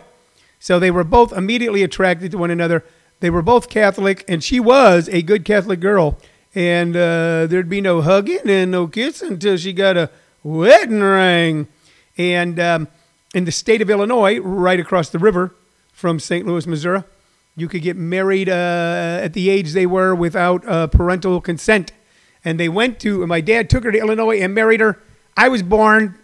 So 0.58 0.80
they 0.80 0.90
were 0.90 1.04
both 1.04 1.34
immediately 1.34 1.84
attracted 1.84 2.32
to 2.32 2.38
one 2.38 2.50
another. 2.50 2.86
They 3.22 3.30
were 3.30 3.44
both 3.44 3.70
Catholic, 3.70 4.26
and 4.28 4.44
she 4.44 4.60
was 4.60 5.08
a 5.10 5.22
good 5.22 5.46
Catholic 5.46 5.80
girl. 5.80 6.18
And 6.54 6.96
uh, 6.96 7.46
there'd 7.48 7.70
be 7.70 7.80
no 7.80 8.02
hugging 8.02 8.50
and 8.50 8.72
no 8.72 8.88
kissing 8.88 9.34
until 9.34 9.56
she 9.58 9.74
got 9.74 9.96
a 9.96 10.10
wedding 10.44 11.00
ring. 11.00 11.68
And 12.18 12.60
um, 12.60 12.88
in 13.34 13.46
the 13.46 13.52
state 13.52 13.82
of 13.82 13.90
Illinois, 13.90 14.40
right 14.40 14.80
across 14.80 15.10
the 15.10 15.20
river 15.20 15.56
from 15.94 16.20
St. 16.20 16.46
Louis, 16.46 16.66
Missouri, 16.66 17.04
you 17.56 17.68
could 17.70 17.84
get 17.84 17.96
married 17.96 18.50
uh, 18.50 19.20
at 19.22 19.34
the 19.34 19.50
age 19.50 19.74
they 19.74 19.86
were 19.86 20.16
without 20.16 20.68
uh, 20.68 20.88
parental 20.88 21.40
consent. 21.40 21.94
And 22.44 22.60
they 22.60 22.70
went 22.70 23.00
to, 23.02 23.26
my 23.28 23.40
dad 23.40 23.70
took 23.70 23.84
her 23.84 23.92
to 23.92 24.00
Illinois 24.00 24.42
and 24.42 24.56
married 24.56 24.80
her. 24.80 25.00
I 25.38 25.48
was 25.48 25.62
born 25.62 26.18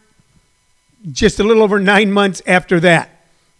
just 1.12 1.40
a 1.40 1.44
little 1.44 1.62
over 1.62 1.80
nine 1.80 2.12
months 2.12 2.42
after 2.48 2.80
that. 2.80 3.12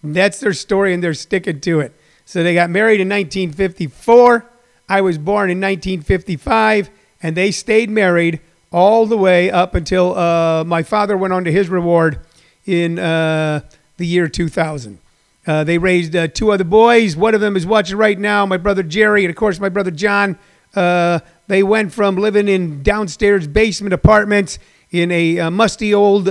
And 0.02 0.16
that's 0.16 0.40
their 0.40 0.54
story, 0.54 0.92
and 0.94 1.04
they're 1.04 1.14
sticking 1.14 1.62
to 1.62 1.80
it. 1.82 1.94
So 2.28 2.44
they 2.44 2.54
got 2.54 2.70
married 2.70 3.00
in 3.00 3.08
1954. 3.08 4.46
I 4.90 5.00
was 5.00 5.18
born 5.18 5.50
in 5.50 5.62
1955, 5.62 6.90
and 7.24 7.38
they 7.38 7.52
stayed 7.52 7.90
married 7.90 8.42
all 8.70 9.06
the 9.06 9.16
way 9.16 9.50
up 9.50 9.76
until 9.76 10.14
uh, 10.14 10.66
my 10.66 10.84
father 10.84 11.16
went 11.16 11.32
on 11.32 11.46
to 11.46 11.52
his 11.54 11.70
reward 11.70 12.20
in 12.66 13.00
uh, 13.00 13.62
the 13.96 14.06
year 14.06 14.28
2000. 14.28 15.00
Uh, 15.48 15.64
they 15.64 15.78
raised 15.78 16.18
uh, 16.18 16.28
two 16.28 16.52
other 16.52 16.66
boys. 16.66 17.16
One 17.16 17.34
of 17.34 17.40
them 17.40 17.56
is 17.56 17.66
watching 17.66 17.96
right 17.96 18.20
now, 18.20 18.46
my 18.46 18.58
brother 18.58 18.84
Jerry, 18.84 19.24
and 19.24 19.30
of 19.30 19.38
course, 19.38 19.58
my 19.58 19.70
brother 19.70 19.92
John. 19.92 20.38
Uh, 20.76 21.20
they 21.48 21.64
went 21.64 21.94
from 21.94 22.18
living 22.18 22.50
in 22.50 22.84
downstairs 22.84 23.48
basement 23.48 23.94
apartments 23.94 24.60
in 24.92 25.12
a 25.12 25.40
uh, 25.40 25.50
musty 25.50 25.94
old 25.94 26.28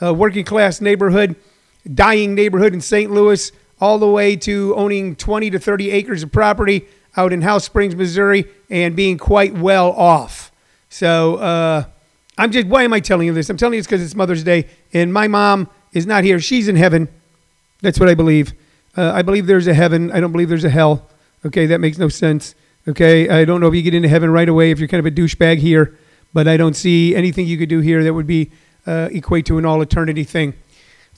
working 0.00 0.44
class 0.44 0.80
neighborhood, 0.80 1.36
dying 1.94 2.34
neighborhood 2.34 2.74
in 2.74 2.80
St. 2.80 3.12
Louis, 3.12 3.52
all 3.80 3.98
the 3.98 4.08
way 4.08 4.36
to 4.36 4.74
owning 4.76 5.16
20 5.16 5.50
to 5.50 5.58
30 5.58 5.90
acres 5.90 6.22
of 6.22 6.32
property 6.32 6.86
out 7.16 7.32
in 7.32 7.42
House 7.42 7.64
Springs, 7.64 7.94
Missouri, 7.96 8.44
and 8.70 8.94
being 8.94 9.18
quite 9.18 9.54
well 9.54 9.92
off. 9.92 10.52
So 10.88 11.86
I'm 12.36 12.50
just, 12.52 12.66
why 12.66 12.84
am 12.84 12.92
I 12.92 13.00
telling 13.00 13.26
you 13.26 13.32
this? 13.32 13.50
I'm 13.50 13.56
telling 13.56 13.74
you 13.74 13.80
this 13.80 13.86
because 13.86 14.02
it's 14.02 14.14
Mother's 14.14 14.44
Day, 14.44 14.66
and 14.92 15.12
my 15.12 15.28
mom 15.28 15.68
is 15.92 16.06
not 16.06 16.24
here. 16.24 16.38
She's 16.38 16.68
in 16.68 16.76
heaven 16.76 17.08
that's 17.80 18.00
what 18.00 18.08
I 18.08 18.14
believe. 18.14 18.54
Uh, 18.96 19.12
I 19.12 19.22
believe 19.22 19.46
there's 19.46 19.66
a 19.66 19.74
heaven. 19.74 20.10
I 20.10 20.20
don't 20.20 20.32
believe 20.32 20.48
there's 20.48 20.64
a 20.64 20.70
hell. 20.70 21.08
Okay, 21.46 21.66
that 21.66 21.78
makes 21.78 21.98
no 21.98 22.08
sense. 22.08 22.54
Okay, 22.86 23.28
I 23.28 23.44
don't 23.44 23.60
know 23.60 23.68
if 23.68 23.74
you 23.74 23.82
get 23.82 23.94
into 23.94 24.08
heaven 24.08 24.30
right 24.30 24.48
away 24.48 24.70
if 24.70 24.78
you're 24.78 24.88
kind 24.88 24.98
of 24.98 25.06
a 25.06 25.14
douchebag 25.14 25.58
here, 25.58 25.96
but 26.32 26.48
I 26.48 26.56
don't 26.56 26.74
see 26.74 27.14
anything 27.14 27.46
you 27.46 27.58
could 27.58 27.68
do 27.68 27.80
here 27.80 28.02
that 28.02 28.14
would 28.14 28.26
be 28.26 28.50
uh, 28.86 29.08
equate 29.12 29.46
to 29.46 29.58
an 29.58 29.64
all 29.64 29.80
eternity 29.82 30.24
thing. 30.24 30.54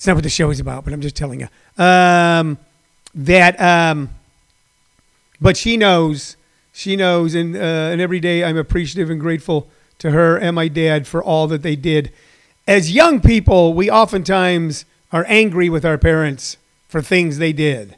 It's 0.01 0.07
not 0.07 0.15
what 0.15 0.23
the 0.23 0.31
show 0.31 0.49
is 0.49 0.61
about, 0.61 0.85
but 0.85 0.95
I'm 0.95 1.03
just 1.03 1.15
telling 1.15 1.41
you 1.41 1.49
um, 1.77 2.57
that. 3.15 3.61
Um, 3.61 4.09
but 5.43 5.59
she 5.59 5.77
knows, 5.77 6.39
she 6.73 6.97
knows, 6.97 7.35
and 7.35 7.55
uh, 7.55 7.59
and 7.93 8.01
every 8.01 8.19
day 8.19 8.43
I'm 8.43 8.57
appreciative 8.57 9.11
and 9.11 9.21
grateful 9.21 9.69
to 9.99 10.13
her 10.13 10.39
and 10.39 10.57
my 10.57 10.69
dad 10.69 11.07
for 11.07 11.23
all 11.23 11.47
that 11.49 11.61
they 11.61 11.77
did. 11.77 12.13
As 12.67 12.91
young 12.91 13.21
people, 13.21 13.75
we 13.75 13.91
oftentimes 13.91 14.87
are 15.13 15.27
angry 15.29 15.69
with 15.69 15.85
our 15.85 15.99
parents 15.99 16.57
for 16.89 17.03
things 17.03 17.37
they 17.37 17.53
did. 17.53 17.95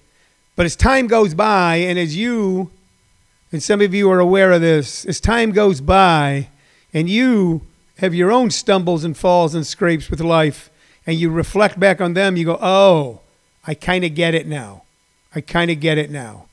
But 0.56 0.66
as 0.66 0.74
time 0.74 1.06
goes 1.06 1.34
by, 1.34 1.76
and 1.76 2.00
as 2.00 2.16
you, 2.16 2.72
and 3.52 3.62
some 3.62 3.80
of 3.80 3.94
you 3.94 4.10
are 4.10 4.18
aware 4.18 4.50
of 4.50 4.60
this, 4.60 5.04
as 5.04 5.20
time 5.20 5.52
goes 5.52 5.80
by, 5.80 6.48
and 6.92 7.08
you 7.08 7.62
have 7.98 8.12
your 8.12 8.32
own 8.32 8.50
stumbles 8.50 9.04
and 9.04 9.16
falls 9.16 9.54
and 9.54 9.64
scrapes 9.64 10.10
with 10.10 10.20
life, 10.20 10.68
and 11.06 11.16
you 11.16 11.30
reflect 11.30 11.78
back 11.80 12.00
on 12.00 12.14
them, 12.14 12.36
you 12.36 12.44
go, 12.44 12.58
oh, 12.60 13.20
I 13.66 13.74
kind 13.74 14.04
of 14.04 14.14
get 14.14 14.34
it 14.34 14.46
now. 14.46 14.82
I 15.34 15.40
kind 15.40 15.70
of 15.70 15.80
get 15.80 15.98
it 15.98 16.10
now. 16.10 16.46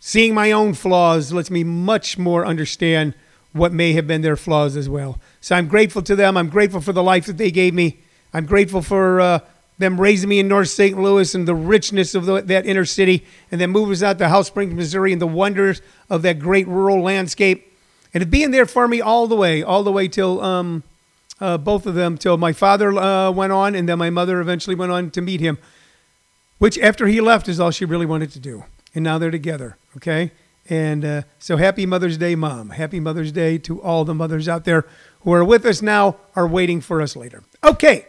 Seeing 0.00 0.34
my 0.34 0.50
own 0.52 0.74
flaws 0.74 1.32
lets 1.32 1.50
me 1.50 1.62
much 1.62 2.18
more 2.18 2.44
understand 2.44 3.14
what 3.52 3.72
may 3.72 3.92
have 3.92 4.06
been 4.06 4.22
their 4.22 4.36
flaws 4.36 4.76
as 4.76 4.88
well. 4.88 5.18
So 5.40 5.54
I'm 5.54 5.68
grateful 5.68 6.02
to 6.02 6.16
them. 6.16 6.36
I'm 6.36 6.48
grateful 6.48 6.80
for 6.80 6.92
the 6.92 7.02
life 7.02 7.26
that 7.26 7.38
they 7.38 7.50
gave 7.50 7.74
me. 7.74 7.98
I'm 8.34 8.46
grateful 8.46 8.82
for 8.82 9.20
uh, 9.20 9.38
them 9.78 10.00
raising 10.00 10.28
me 10.28 10.38
in 10.40 10.48
North 10.48 10.68
St. 10.68 10.98
Louis 10.98 11.34
and 11.34 11.46
the 11.46 11.54
richness 11.54 12.14
of 12.14 12.26
the, 12.26 12.40
that 12.40 12.66
inner 12.66 12.84
city, 12.84 13.26
and 13.50 13.60
then 13.60 13.70
moving 13.70 13.92
us 13.92 14.02
out 14.02 14.18
to 14.18 14.28
House 14.28 14.46
Springs, 14.46 14.72
Missouri, 14.72 15.12
and 15.12 15.20
the 15.20 15.26
wonders 15.26 15.82
of 16.08 16.22
that 16.22 16.38
great 16.38 16.66
rural 16.66 17.02
landscape, 17.02 17.76
and 18.14 18.22
it 18.22 18.30
being 18.30 18.50
there 18.50 18.66
for 18.66 18.88
me 18.88 19.00
all 19.00 19.26
the 19.26 19.36
way, 19.36 19.62
all 19.62 19.82
the 19.82 19.92
way 19.92 20.08
till 20.08 20.40
um, 20.42 20.82
uh, 21.42 21.58
both 21.58 21.86
of 21.86 21.94
them, 21.94 22.16
till 22.16 22.36
my 22.38 22.52
father 22.52 22.92
uh, 22.92 23.30
went 23.30 23.52
on, 23.52 23.74
and 23.74 23.88
then 23.88 23.98
my 23.98 24.10
mother 24.10 24.40
eventually 24.40 24.76
went 24.76 24.92
on 24.92 25.10
to 25.10 25.20
meet 25.20 25.40
him, 25.40 25.58
which 26.58 26.78
after 26.78 27.06
he 27.06 27.20
left 27.20 27.48
is 27.48 27.60
all 27.60 27.70
she 27.70 27.84
really 27.84 28.06
wanted 28.06 28.30
to 28.30 28.38
do, 28.38 28.64
and 28.94 29.04
now 29.04 29.18
they're 29.18 29.30
together. 29.30 29.76
Okay, 29.96 30.30
and 30.70 31.04
uh, 31.04 31.22
so 31.38 31.56
happy 31.56 31.84
Mother's 31.84 32.16
Day, 32.16 32.34
Mom. 32.34 32.70
Happy 32.70 33.00
Mother's 33.00 33.32
Day 33.32 33.58
to 33.58 33.82
all 33.82 34.04
the 34.04 34.14
mothers 34.14 34.48
out 34.48 34.64
there 34.64 34.86
who 35.20 35.32
are 35.32 35.44
with 35.44 35.66
us 35.66 35.82
now, 35.82 36.16
are 36.34 36.48
waiting 36.48 36.80
for 36.80 37.02
us 37.02 37.14
later. 37.14 37.42
Okay 37.62 38.06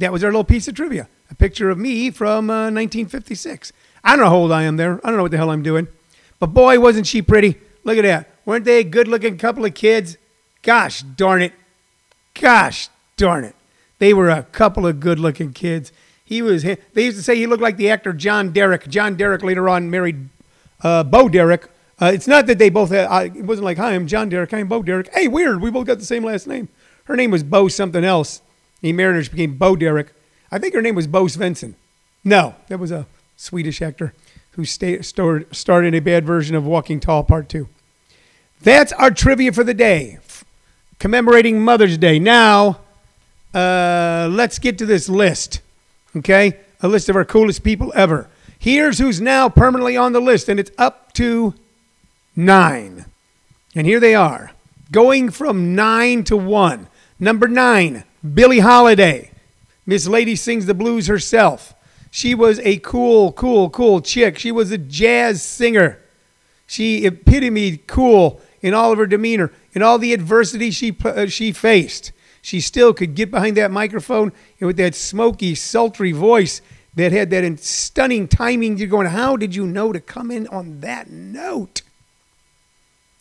that 0.00 0.12
was 0.12 0.24
our 0.24 0.30
little 0.30 0.44
piece 0.44 0.66
of 0.66 0.74
trivia. 0.74 1.08
A 1.30 1.34
picture 1.34 1.70
of 1.70 1.78
me 1.78 2.10
from 2.10 2.50
uh, 2.50 2.64
1956. 2.64 3.72
I 4.02 4.16
don't 4.16 4.24
know 4.24 4.30
how 4.30 4.36
old 4.36 4.52
I 4.52 4.64
am 4.64 4.76
there. 4.76 4.98
I 5.04 5.08
don't 5.08 5.16
know 5.16 5.22
what 5.22 5.30
the 5.30 5.36
hell 5.36 5.50
I'm 5.50 5.62
doing. 5.62 5.86
But 6.38 6.48
boy, 6.48 6.80
wasn't 6.80 7.06
she 7.06 7.22
pretty. 7.22 7.58
Look 7.84 7.98
at 7.98 8.02
that. 8.02 8.30
Weren't 8.44 8.64
they 8.64 8.80
a 8.80 8.84
good 8.84 9.06
looking 9.06 9.36
couple 9.38 9.64
of 9.64 9.74
kids? 9.74 10.16
Gosh 10.62 11.02
darn 11.02 11.42
it. 11.42 11.52
Gosh 12.40 12.88
darn 13.16 13.44
it. 13.44 13.54
They 13.98 14.14
were 14.14 14.30
a 14.30 14.44
couple 14.44 14.86
of 14.86 14.98
good 14.98 15.20
looking 15.20 15.52
kids. 15.52 15.92
He 16.24 16.40
was, 16.40 16.62
they 16.62 16.78
used 16.94 17.18
to 17.18 17.22
say 17.22 17.36
he 17.36 17.46
looked 17.46 17.62
like 17.62 17.76
the 17.76 17.90
actor 17.90 18.14
John 18.14 18.50
Derek. 18.50 18.88
John 18.88 19.14
Derek 19.14 19.42
later 19.42 19.68
on 19.68 19.90
married 19.90 20.30
uh, 20.82 21.04
Bo 21.04 21.28
Derek. 21.28 21.68
Uh, 22.00 22.10
it's 22.14 22.26
not 22.26 22.46
that 22.46 22.58
they 22.58 22.70
both 22.70 22.90
had, 22.90 23.06
uh, 23.06 23.24
it 23.24 23.44
wasn't 23.44 23.66
like, 23.66 23.76
hi, 23.76 23.94
I'm 23.94 24.06
John 24.06 24.30
Derek, 24.30 24.54
I'm 24.54 24.68
Bo 24.68 24.82
Derek. 24.82 25.12
Hey, 25.12 25.28
weird, 25.28 25.60
we 25.60 25.70
both 25.70 25.86
got 25.86 25.98
the 25.98 26.06
same 26.06 26.24
last 26.24 26.46
name. 26.46 26.68
Her 27.04 27.14
name 27.14 27.30
was 27.30 27.42
Bo 27.42 27.68
something 27.68 28.04
else. 28.04 28.40
The 28.80 28.94
Mariners 28.94 29.28
became 29.28 29.58
Bo 29.58 29.76
Derek. 29.76 30.14
I 30.50 30.58
think 30.58 30.72
her 30.72 30.80
name 30.80 30.94
was 30.94 31.06
Bo 31.06 31.24
Svenson. 31.24 31.74
No, 32.24 32.54
that 32.68 32.78
was 32.78 32.90
a 32.90 33.06
Swedish 33.36 33.82
actor 33.82 34.14
who 34.52 34.64
stay, 34.64 35.02
starred, 35.02 35.54
starred 35.54 35.84
in 35.84 35.94
a 35.94 36.00
bad 36.00 36.24
version 36.24 36.56
of 36.56 36.64
Walking 36.64 37.00
Tall 37.00 37.22
Part 37.22 37.50
2. 37.50 37.68
That's 38.62 38.92
our 38.94 39.10
trivia 39.10 39.52
for 39.52 39.64
the 39.64 39.74
day, 39.74 40.18
commemorating 41.00 41.60
Mother's 41.60 41.98
Day. 41.98 42.20
Now, 42.20 42.78
uh, 43.52 44.28
let's 44.30 44.60
get 44.60 44.78
to 44.78 44.86
this 44.86 45.08
list, 45.08 45.60
okay? 46.14 46.60
A 46.82 46.88
list 46.88 47.08
of 47.08 47.16
our 47.16 47.24
coolest 47.24 47.64
people 47.64 47.90
ever. 47.96 48.28
Here's 48.58 48.98
who's 48.98 49.20
now 49.20 49.48
permanently 49.48 49.96
on 49.96 50.12
the 50.12 50.20
list, 50.20 50.48
and 50.48 50.60
it's 50.60 50.70
up 50.78 51.12
to 51.14 51.54
nine. 52.36 53.06
And 53.74 53.86
here 53.86 53.98
they 53.98 54.14
are, 54.14 54.52
going 54.92 55.30
from 55.30 55.74
nine 55.74 56.22
to 56.24 56.36
one. 56.36 56.86
Number 57.18 57.48
nine, 57.48 58.04
Billie 58.34 58.60
Holiday. 58.60 59.30
Miss 59.86 60.06
Lady 60.06 60.36
sings 60.36 60.66
the 60.66 60.74
blues 60.74 61.06
herself. 61.06 61.74
She 62.10 62.34
was 62.34 62.58
a 62.60 62.76
cool, 62.78 63.32
cool, 63.32 63.70
cool 63.70 64.00
chick. 64.02 64.38
She 64.38 64.52
was 64.52 64.70
a 64.70 64.78
jazz 64.78 65.42
singer. 65.42 65.98
She 66.66 67.06
epitomed 67.06 67.86
cool 67.86 68.40
in 68.60 68.74
all 68.74 68.92
of 68.92 68.98
her 68.98 69.06
demeanor, 69.06 69.52
in 69.72 69.82
all 69.82 69.98
the 69.98 70.12
adversity 70.12 70.70
she, 70.70 70.96
uh, 71.04 71.26
she 71.26 71.52
faced. 71.52 72.12
she 72.42 72.60
still 72.60 72.94
could 72.94 73.14
get 73.14 73.30
behind 73.30 73.56
that 73.56 73.70
microphone 73.70 74.32
and 74.58 74.66
with 74.66 74.76
that 74.76 74.94
smoky, 74.94 75.54
sultry 75.54 76.12
voice 76.12 76.62
that 76.94 77.12
had 77.12 77.30
that 77.30 77.60
stunning 77.60 78.26
timing. 78.26 78.78
You're 78.78 78.88
going, 78.88 79.06
how 79.06 79.36
did 79.36 79.54
you 79.54 79.66
know 79.66 79.92
to 79.92 80.00
come 80.00 80.30
in 80.30 80.46
on 80.48 80.80
that 80.80 81.10
note? 81.10 81.82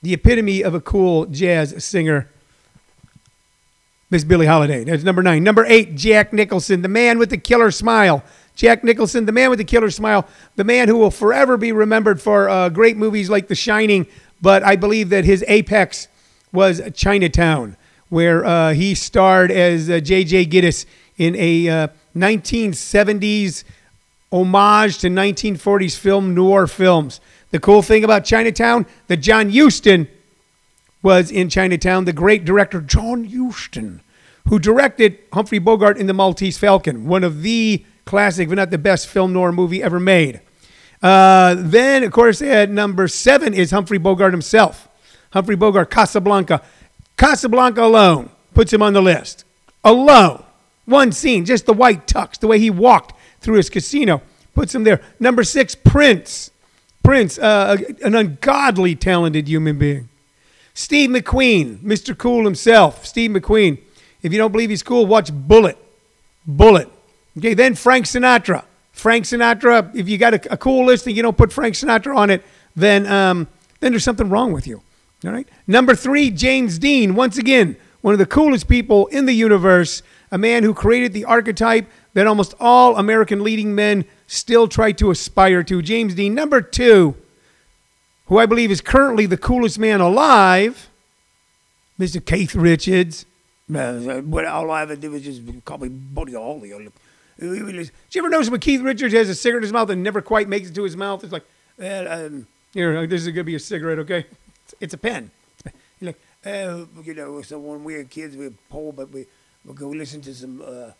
The 0.01 0.13
epitome 0.13 0.63
of 0.63 0.73
a 0.73 0.81
cool 0.81 1.25
jazz 1.25 1.83
singer. 1.83 2.29
Miss 4.09 4.23
Billie 4.23 4.47
Holiday. 4.47 4.83
That's 4.85 5.03
number 5.03 5.21
nine. 5.21 5.43
Number 5.43 5.65
eight, 5.65 5.95
Jack 5.95 6.33
Nicholson, 6.33 6.81
the 6.81 6.87
man 6.87 7.19
with 7.19 7.29
the 7.29 7.37
killer 7.37 7.69
smile. 7.69 8.23
Jack 8.55 8.83
Nicholson, 8.83 9.25
the 9.25 9.31
man 9.31 9.49
with 9.49 9.59
the 9.59 9.65
killer 9.65 9.91
smile, 9.91 10.27
the 10.55 10.63
man 10.63 10.87
who 10.87 10.97
will 10.97 11.11
forever 11.11 11.57
be 11.57 11.71
remembered 11.71 12.19
for 12.19 12.49
uh, 12.49 12.69
great 12.69 12.97
movies 12.97 13.29
like 13.29 13.47
The 13.47 13.55
Shining, 13.55 14.07
but 14.41 14.63
I 14.63 14.75
believe 14.75 15.09
that 15.09 15.25
his 15.25 15.45
apex 15.47 16.07
was 16.51 16.81
Chinatown, 16.93 17.77
where 18.09 18.45
uh, 18.45 18.73
he 18.73 18.95
starred 18.95 19.51
as 19.51 19.89
uh, 19.89 19.99
J.J. 19.99 20.47
Gittes 20.47 20.85
in 21.17 21.35
a 21.35 21.89
1970s 22.15 23.63
uh, 23.63 24.35
homage 24.37 24.99
to 24.99 25.07
1940s 25.07 25.97
film 25.97 26.33
noir 26.33 26.67
films. 26.67 27.19
The 27.51 27.59
cool 27.59 27.81
thing 27.81 28.03
about 28.03 28.25
Chinatown, 28.25 28.85
that 29.07 29.17
John 29.17 29.49
Huston 29.49 30.07
was 31.01 31.31
in 31.31 31.49
Chinatown, 31.49 32.05
the 32.05 32.13
great 32.13 32.45
director 32.45 32.81
John 32.81 33.25
Huston, 33.25 34.01
who 34.47 34.59
directed 34.59 35.17
Humphrey 35.33 35.59
Bogart 35.59 35.97
in 35.97 36.07
The 36.07 36.13
Maltese 36.13 36.57
Falcon, 36.57 37.07
one 37.07 37.23
of 37.23 37.41
the 37.41 37.83
classic, 38.05 38.49
but 38.49 38.55
not 38.55 38.71
the 38.71 38.77
best 38.77 39.07
film 39.07 39.33
noir 39.33 39.51
movie 39.51 39.81
ever 39.81 39.99
made. 39.99 40.41
Uh, 41.01 41.55
then, 41.57 42.03
of 42.03 42.11
course, 42.11 42.41
at 42.41 42.69
number 42.69 43.07
seven 43.07 43.53
is 43.53 43.71
Humphrey 43.71 43.97
Bogart 43.97 44.33
himself. 44.33 44.88
Humphrey 45.31 45.55
Bogart, 45.55 45.91
Casablanca. 45.91 46.61
Casablanca 47.17 47.83
alone 47.83 48.29
puts 48.53 48.73
him 48.73 48.81
on 48.81 48.93
the 48.93 49.01
list. 49.01 49.45
Alone. 49.83 50.43
One 50.85 51.11
scene, 51.11 51.45
just 51.45 51.65
the 51.65 51.73
white 51.73 52.07
tux, 52.07 52.39
the 52.39 52.47
way 52.47 52.59
he 52.59 52.69
walked 52.69 53.13
through 53.41 53.57
his 53.57 53.69
casino, 53.69 54.21
puts 54.55 54.73
him 54.73 54.83
there. 54.83 55.01
Number 55.19 55.43
six, 55.43 55.75
Prince. 55.75 56.51
Prince, 57.03 57.37
uh, 57.37 57.77
an 58.03 58.15
ungodly 58.15 58.95
talented 58.95 59.47
human 59.47 59.77
being. 59.77 60.09
Steve 60.73 61.09
McQueen, 61.09 61.79
Mr. 61.79 62.17
Cool 62.17 62.43
himself. 62.45 63.05
Steve 63.05 63.31
McQueen. 63.31 63.79
If 64.21 64.31
you 64.31 64.37
don't 64.37 64.51
believe 64.51 64.69
he's 64.69 64.83
cool, 64.83 65.05
watch 65.05 65.31
Bullitt. 65.31 65.77
Bullitt. 66.45 66.89
Okay, 67.37 67.53
then 67.53 67.75
Frank 67.75 68.05
Sinatra. 68.05 68.63
Frank 68.91 69.25
Sinatra, 69.25 69.95
if 69.95 70.09
you 70.09 70.17
got 70.17 70.33
a, 70.33 70.53
a 70.53 70.57
cool 70.57 70.85
list 70.85 71.07
and 71.07 71.15
you 71.15 71.21
don't 71.21 71.37
put 71.37 71.53
Frank 71.53 71.75
Sinatra 71.75 72.15
on 72.15 72.29
it, 72.29 72.43
then, 72.75 73.05
um, 73.07 73.47
then 73.79 73.91
there's 73.91 74.03
something 74.03 74.29
wrong 74.29 74.51
with 74.51 74.67
you. 74.67 74.81
All 75.25 75.31
right. 75.31 75.47
Number 75.67 75.95
three, 75.95 76.29
James 76.29 76.79
Dean. 76.79 77.15
Once 77.15 77.37
again, 77.37 77.75
one 78.01 78.13
of 78.13 78.19
the 78.19 78.25
coolest 78.25 78.67
people 78.67 79.07
in 79.07 79.25
the 79.25 79.33
universe, 79.33 80.01
a 80.31 80.37
man 80.37 80.63
who 80.63 80.73
created 80.73 81.13
the 81.13 81.25
archetype 81.25 81.87
that 82.13 82.25
almost 82.25 82.53
all 82.59 82.97
American 82.97 83.43
leading 83.43 83.75
men 83.75 84.05
still 84.27 84.67
try 84.67 84.91
to 84.93 85.11
aspire 85.11 85.63
to. 85.63 85.81
James 85.81 86.15
Dean. 86.15 86.33
Number 86.33 86.61
two, 86.61 87.15
who 88.27 88.37
I 88.37 88.45
believe 88.45 88.71
is 88.71 88.79
currently 88.81 89.25
the 89.25 89.37
coolest 89.37 89.77
man 89.77 89.99
alive, 90.01 90.89
Mr. 91.99 92.23
Keith 92.23 92.55
Richards. 92.55 93.25
What 93.67 94.45
all 94.45 94.71
I 94.71 94.83
ever 94.83 94.95
did 94.95 95.11
was 95.11 95.21
just 95.21 95.41
call 95.65 95.79
me 95.79 95.89
Buddy 95.89 96.33
Holly. 96.33 96.69
Did 97.39 97.91
you 98.11 98.21
ever 98.21 98.29
notice 98.29 98.49
when 98.49 98.59
Keith 98.59 98.81
Richards 98.81 99.13
has 99.13 99.29
a 99.29 99.35
cigarette 99.35 99.59
in 99.59 99.63
his 99.63 99.73
mouth 99.73 99.89
and 99.89 100.01
never 100.01 100.21
quite 100.21 100.47
makes 100.47 100.69
it 100.69 100.75
to 100.75 100.83
his 100.83 100.97
mouth? 100.97 101.23
It's 101.23 101.33
like, 101.33 101.45
uh, 101.81 102.05
um, 102.07 102.47
here, 102.73 103.05
this 103.07 103.21
is 103.21 103.27
going 103.27 103.35
to 103.37 103.43
be 103.43 103.55
a 103.55 103.59
cigarette, 103.59 103.99
okay? 103.99 104.25
It's, 104.79 104.93
a 104.93 104.97
pen. 104.97 105.31
You're 105.99 106.13
like, 106.13 106.21
uh, 106.45 106.85
you 107.03 107.13
know, 107.13 107.41
so 107.41 107.59
when 107.59 107.83
we 107.83 107.95
were 107.97 108.03
kids, 108.03 108.35
we 108.35 108.47
were 108.47 108.53
poor, 108.69 108.93
but 108.93 109.09
we 109.11 109.25
would 109.65 109.77
go 109.77 109.89
listen 109.89 110.21
to 110.21 110.33
some 110.33 110.61
uh, 110.65 110.91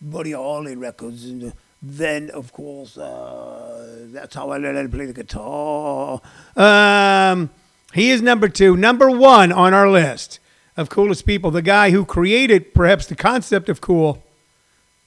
Buddy 0.00 0.32
Holly 0.32 0.76
records. 0.76 1.24
And 1.24 1.44
uh, 1.44 1.50
then, 1.82 2.30
of 2.30 2.52
course, 2.52 2.98
uh, 2.98 4.06
that's 4.12 4.34
how 4.34 4.50
I 4.50 4.58
learned 4.58 4.76
how 4.76 4.82
to 4.82 4.88
play 4.88 5.06
the 5.06 5.12
guitar. 5.12 6.20
Um, 6.56 7.50
he 7.94 8.10
is 8.10 8.22
number 8.22 8.48
two. 8.48 8.76
Number 8.76 9.10
one 9.10 9.52
on 9.52 9.74
our 9.74 9.90
list 9.90 10.38
of 10.76 10.88
coolest 10.88 11.26
people, 11.26 11.50
the 11.50 11.62
guy 11.62 11.90
who 11.90 12.04
created 12.04 12.74
perhaps 12.74 13.06
the 13.06 13.16
concept 13.16 13.68
of 13.68 13.80
cool 13.80 14.22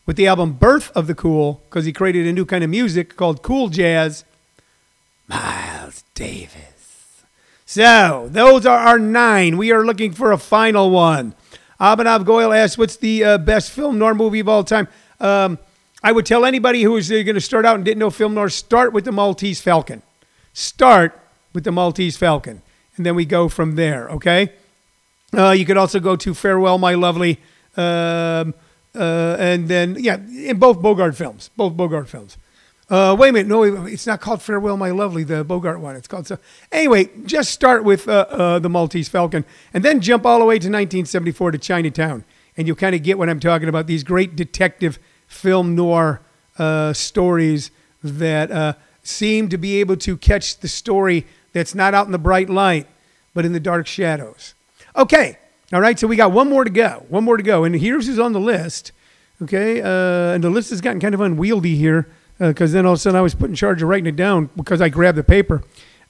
with 0.05 0.17
the 0.17 0.27
album 0.27 0.53
Birth 0.53 0.91
of 0.91 1.07
the 1.07 1.15
Cool 1.15 1.61
because 1.65 1.85
he 1.85 1.93
created 1.93 2.27
a 2.27 2.33
new 2.33 2.45
kind 2.45 2.63
of 2.63 2.69
music 2.69 3.15
called 3.15 3.41
cool 3.41 3.69
jazz. 3.69 4.25
Miles 5.27 6.03
Davis. 6.13 6.72
So, 7.73 8.27
those 8.29 8.67
are 8.67 8.77
our 8.77 8.99
nine. 8.99 9.57
We 9.57 9.71
are 9.71 9.83
looking 9.83 10.11
for 10.11 10.31
a 10.31 10.37
final 10.37 10.91
one. 10.91 11.33
Abhinav 11.81 12.23
Goyal 12.23 12.55
asks, 12.55 12.77
What's 12.77 12.97
the 12.97 13.23
uh, 13.23 13.37
best 13.39 13.71
film 13.71 13.97
noir 13.97 14.13
movie 14.13 14.41
of 14.41 14.47
all 14.47 14.63
time? 14.63 14.87
Um, 15.19 15.57
I 16.03 16.11
would 16.11 16.27
tell 16.27 16.45
anybody 16.45 16.83
who 16.83 16.95
is 16.97 17.11
uh, 17.11 17.23
going 17.23 17.33
to 17.33 17.41
start 17.41 17.65
out 17.65 17.73
and 17.77 17.83
didn't 17.83 17.97
know 17.97 18.11
film 18.11 18.35
noir, 18.35 18.49
start 18.49 18.93
with 18.93 19.05
the 19.05 19.11
Maltese 19.11 19.59
Falcon. 19.59 20.03
Start 20.53 21.19
with 21.51 21.63
the 21.63 21.71
Maltese 21.71 22.15
Falcon. 22.15 22.61
And 22.95 23.07
then 23.07 23.15
we 23.15 23.25
go 23.25 23.49
from 23.49 23.73
there, 23.73 24.07
okay? 24.09 24.51
Uh, 25.35 25.49
you 25.49 25.65
could 25.65 25.77
also 25.77 25.99
go 25.99 26.15
to 26.15 26.35
Farewell, 26.35 26.77
My 26.77 26.93
Lovely. 26.93 27.39
Um, 27.75 28.53
uh, 28.93 29.35
and 29.39 29.67
then, 29.67 29.97
yeah, 29.99 30.17
in 30.17 30.59
both 30.59 30.79
Bogart 30.79 31.15
films, 31.15 31.49
both 31.57 31.75
Bogart 31.75 32.07
films. 32.07 32.37
Uh, 32.89 33.15
wait 33.17 33.29
a 33.29 33.33
minute, 33.33 33.47
no, 33.47 33.63
it's 33.63 34.05
not 34.05 34.19
called 34.19 34.41
Farewell, 34.41 34.75
My 34.75 34.91
Lovely, 34.91 35.23
the 35.23 35.43
Bogart 35.43 35.79
one. 35.79 35.95
It's 35.95 36.07
called 36.07 36.27
so. 36.27 36.37
Anyway, 36.71 37.09
just 37.25 37.51
start 37.51 37.83
with 37.83 38.07
uh, 38.07 38.25
uh, 38.29 38.59
the 38.59 38.69
Maltese 38.69 39.07
Falcon, 39.07 39.45
and 39.73 39.85
then 39.85 40.01
jump 40.01 40.25
all 40.25 40.39
the 40.39 40.45
way 40.45 40.55
to 40.55 40.67
1974 40.67 41.51
to 41.51 41.57
Chinatown, 41.57 42.25
and 42.57 42.67
you'll 42.67 42.75
kind 42.75 42.93
of 42.93 43.01
get 43.01 43.17
what 43.17 43.29
I'm 43.29 43.39
talking 43.39 43.69
about. 43.69 43.87
These 43.87 44.03
great 44.03 44.35
detective 44.35 44.99
film 45.27 45.75
noir 45.75 46.21
uh, 46.57 46.91
stories 46.91 47.71
that 48.03 48.51
uh, 48.51 48.73
seem 49.01 49.47
to 49.49 49.57
be 49.57 49.79
able 49.79 49.95
to 49.97 50.17
catch 50.17 50.59
the 50.59 50.67
story 50.67 51.25
that's 51.53 51.73
not 51.73 51.93
out 51.93 52.05
in 52.05 52.11
the 52.11 52.19
bright 52.19 52.49
light, 52.49 52.87
but 53.33 53.45
in 53.45 53.53
the 53.53 53.59
dark 53.61 53.87
shadows. 53.87 54.55
Okay, 54.95 55.37
all 55.71 55.81
right, 55.81 55.97
so 55.97 56.05
we 56.05 56.17
got 56.17 56.33
one 56.33 56.49
more 56.49 56.65
to 56.65 56.69
go. 56.69 57.05
One 57.07 57.23
more 57.23 57.37
to 57.37 57.43
go. 57.43 57.63
And 57.63 57.75
here's 57.75 58.07
who's 58.07 58.19
on 58.19 58.33
the 58.33 58.41
list. 58.41 58.91
Okay, 59.41 59.81
uh, 59.81 60.35
and 60.35 60.43
the 60.43 60.49
list 60.49 60.69
has 60.69 60.81
gotten 60.81 60.99
kind 60.99 61.15
of 61.15 61.21
unwieldy 61.21 61.75
here 61.75 62.09
because 62.37 62.73
uh, 62.73 62.77
then 62.77 62.85
all 62.85 62.93
of 62.93 62.97
a 62.97 63.01
sudden 63.01 63.17
I 63.17 63.21
was 63.21 63.35
put 63.35 63.49
in 63.49 63.55
charge 63.55 63.81
of 63.81 63.89
writing 63.89 64.07
it 64.07 64.15
down 64.15 64.49
because 64.55 64.81
I 64.81 64.89
grabbed 64.89 65.17
the 65.17 65.23
paper. 65.23 65.63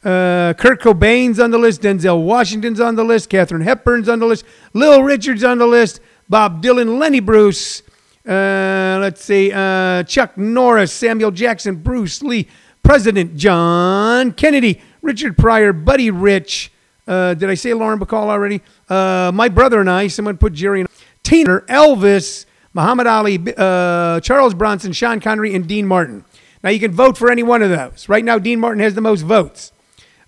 Uh, 0.04 0.54
Kurt 0.58 0.82
Cobain's 0.82 1.40
on 1.40 1.52
the 1.52 1.58
list. 1.58 1.82
Denzel 1.82 2.24
Washington's 2.24 2.80
on 2.80 2.96
the 2.96 3.04
list. 3.04 3.30
Katharine 3.30 3.62
Hepburn's 3.62 4.10
on 4.10 4.20
the 4.20 4.26
list. 4.26 4.44
Lil 4.74 5.04
Richard's 5.04 5.44
on 5.44 5.58
the 5.58 5.68
list. 5.68 6.00
Bob 6.28 6.64
Dylan, 6.64 7.00
Lenny 7.00 7.20
Bruce. 7.20 7.82
Uh, 8.28 8.98
let's 9.02 9.24
see. 9.24 9.52
Uh, 9.54 10.04
Chuck 10.04 10.38
Norris, 10.38 10.92
Samuel 10.92 11.32
Jackson, 11.32 11.76
Bruce 11.76 12.22
Lee, 12.22 12.48
President 12.82 13.36
John 13.36 14.32
Kennedy, 14.34 14.82
Richard 15.02 15.38
Pryor, 15.38 15.74
Buddy 15.74 16.10
Rich, 16.12 16.72
uh, 17.08 17.34
did 17.34 17.50
I 17.50 17.56
say 17.56 17.74
Lauren 17.74 18.00
Bacall 18.00 18.28
already? 18.30 18.62
Uh, 18.90 19.32
my 19.34 19.50
brother 19.50 19.80
and 19.80 19.90
I, 19.90 20.08
someone 20.08 20.38
put 20.38 20.54
Jerry 20.54 20.82
in. 20.82 20.88
Tina, 21.22 21.62
Elvis, 21.62 22.46
Muhammad 22.74 23.08
Ali, 23.08 23.40
uh, 23.56 24.20
Charles 24.22 24.54
Bronson, 24.54 24.94
Sean 24.94 25.20
Connery, 25.20 25.54
and 25.54 25.68
Dean 25.68 25.86
Martin. 25.86 26.26
Now 26.64 26.70
you 26.70 26.80
can 26.80 26.92
vote 26.92 27.18
for 27.18 27.30
any 27.30 27.44
one 27.44 27.62
of 27.62 27.70
those. 27.70 28.10
Right 28.10 28.24
now, 28.24 28.40
Dean 28.40 28.60
Martin 28.60 28.82
has 28.82 28.96
the 28.96 29.02
most 29.02 29.22
votes. 29.22 29.72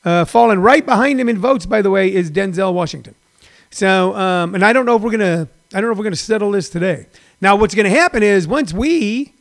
Uh, 0.03 0.23
falling 0.25 0.59
right 0.59 0.85
behind 0.85 1.19
him 1.19 1.27
in 1.27 1.39
votes, 1.39 1.65
by 1.65 1.81
the 1.81 1.89
way, 1.89 2.13
is 2.13 2.29
Denzel 2.29 2.73
Washington. 2.73 3.15
So, 3.71 4.15
um, 4.15 4.53
and 4.53 4.63
I 4.63 4.71
don't 4.71 4.85
know 4.85 4.95
if 4.95 5.01
we're 5.01 5.11
gonna, 5.11 5.47
I 5.73 5.81
don't 5.81 5.85
know 5.85 5.91
if 5.93 5.97
we're 5.97 6.03
gonna 6.03 6.15
settle 6.15 6.51
this 6.51 6.69
today. 6.69 7.07
Now, 7.41 7.55
what's 7.55 7.73
gonna 7.73 7.89
happen 7.89 8.21
is 8.21 8.47
once 8.47 8.71
we, 8.71 9.33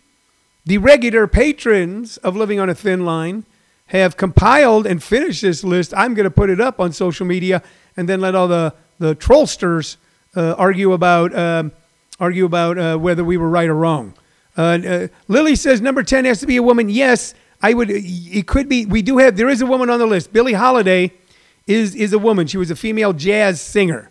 the 0.64 0.78
regular 0.78 1.26
patrons 1.26 2.16
of 2.18 2.36
Living 2.36 2.58
on 2.58 2.70
a 2.70 2.74
Thin 2.74 3.04
Line, 3.04 3.44
have 3.88 4.16
compiled 4.16 4.86
and 4.86 5.02
finished 5.02 5.42
this 5.42 5.62
list, 5.62 5.92
I'm 5.94 6.14
to 6.14 6.30
put 6.30 6.48
it 6.48 6.60
up 6.60 6.80
on 6.80 6.92
social 6.92 7.26
media 7.26 7.62
and 7.96 8.08
then 8.08 8.20
let 8.20 8.34
all 8.34 8.48
the, 8.48 8.74
the 8.98 9.14
trollsters 9.14 9.96
uh, 10.34 10.54
argue 10.56 10.92
about, 10.92 11.36
um, 11.36 11.72
argue 12.18 12.44
about 12.44 12.78
uh, 12.78 12.96
whether 12.96 13.24
we 13.24 13.36
were 13.36 13.48
right 13.48 13.68
or 13.68 13.74
wrong. 13.74 14.14
Uh, 14.56 14.60
uh, 14.60 15.08
Lily 15.28 15.56
says 15.56 15.80
number 15.80 16.02
10 16.02 16.24
has 16.24 16.40
to 16.40 16.46
be 16.46 16.56
a 16.56 16.62
woman. 16.62 16.88
Yes, 16.88 17.34
I 17.62 17.74
would. 17.74 17.88
It 17.90 18.46
could 18.46 18.68
be. 18.68 18.86
We 18.86 19.02
do 19.02 19.18
have, 19.18 19.36
there 19.36 19.48
is 19.48 19.60
a 19.60 19.66
woman 19.66 19.90
on 19.90 19.98
the 19.98 20.06
list. 20.06 20.32
Billie 20.32 20.52
Holiday 20.52 21.12
is, 21.66 21.94
is 21.94 22.12
a 22.12 22.18
woman. 22.18 22.46
She 22.46 22.58
was 22.58 22.70
a 22.70 22.76
female 22.76 23.12
jazz 23.12 23.60
singer. 23.60 24.10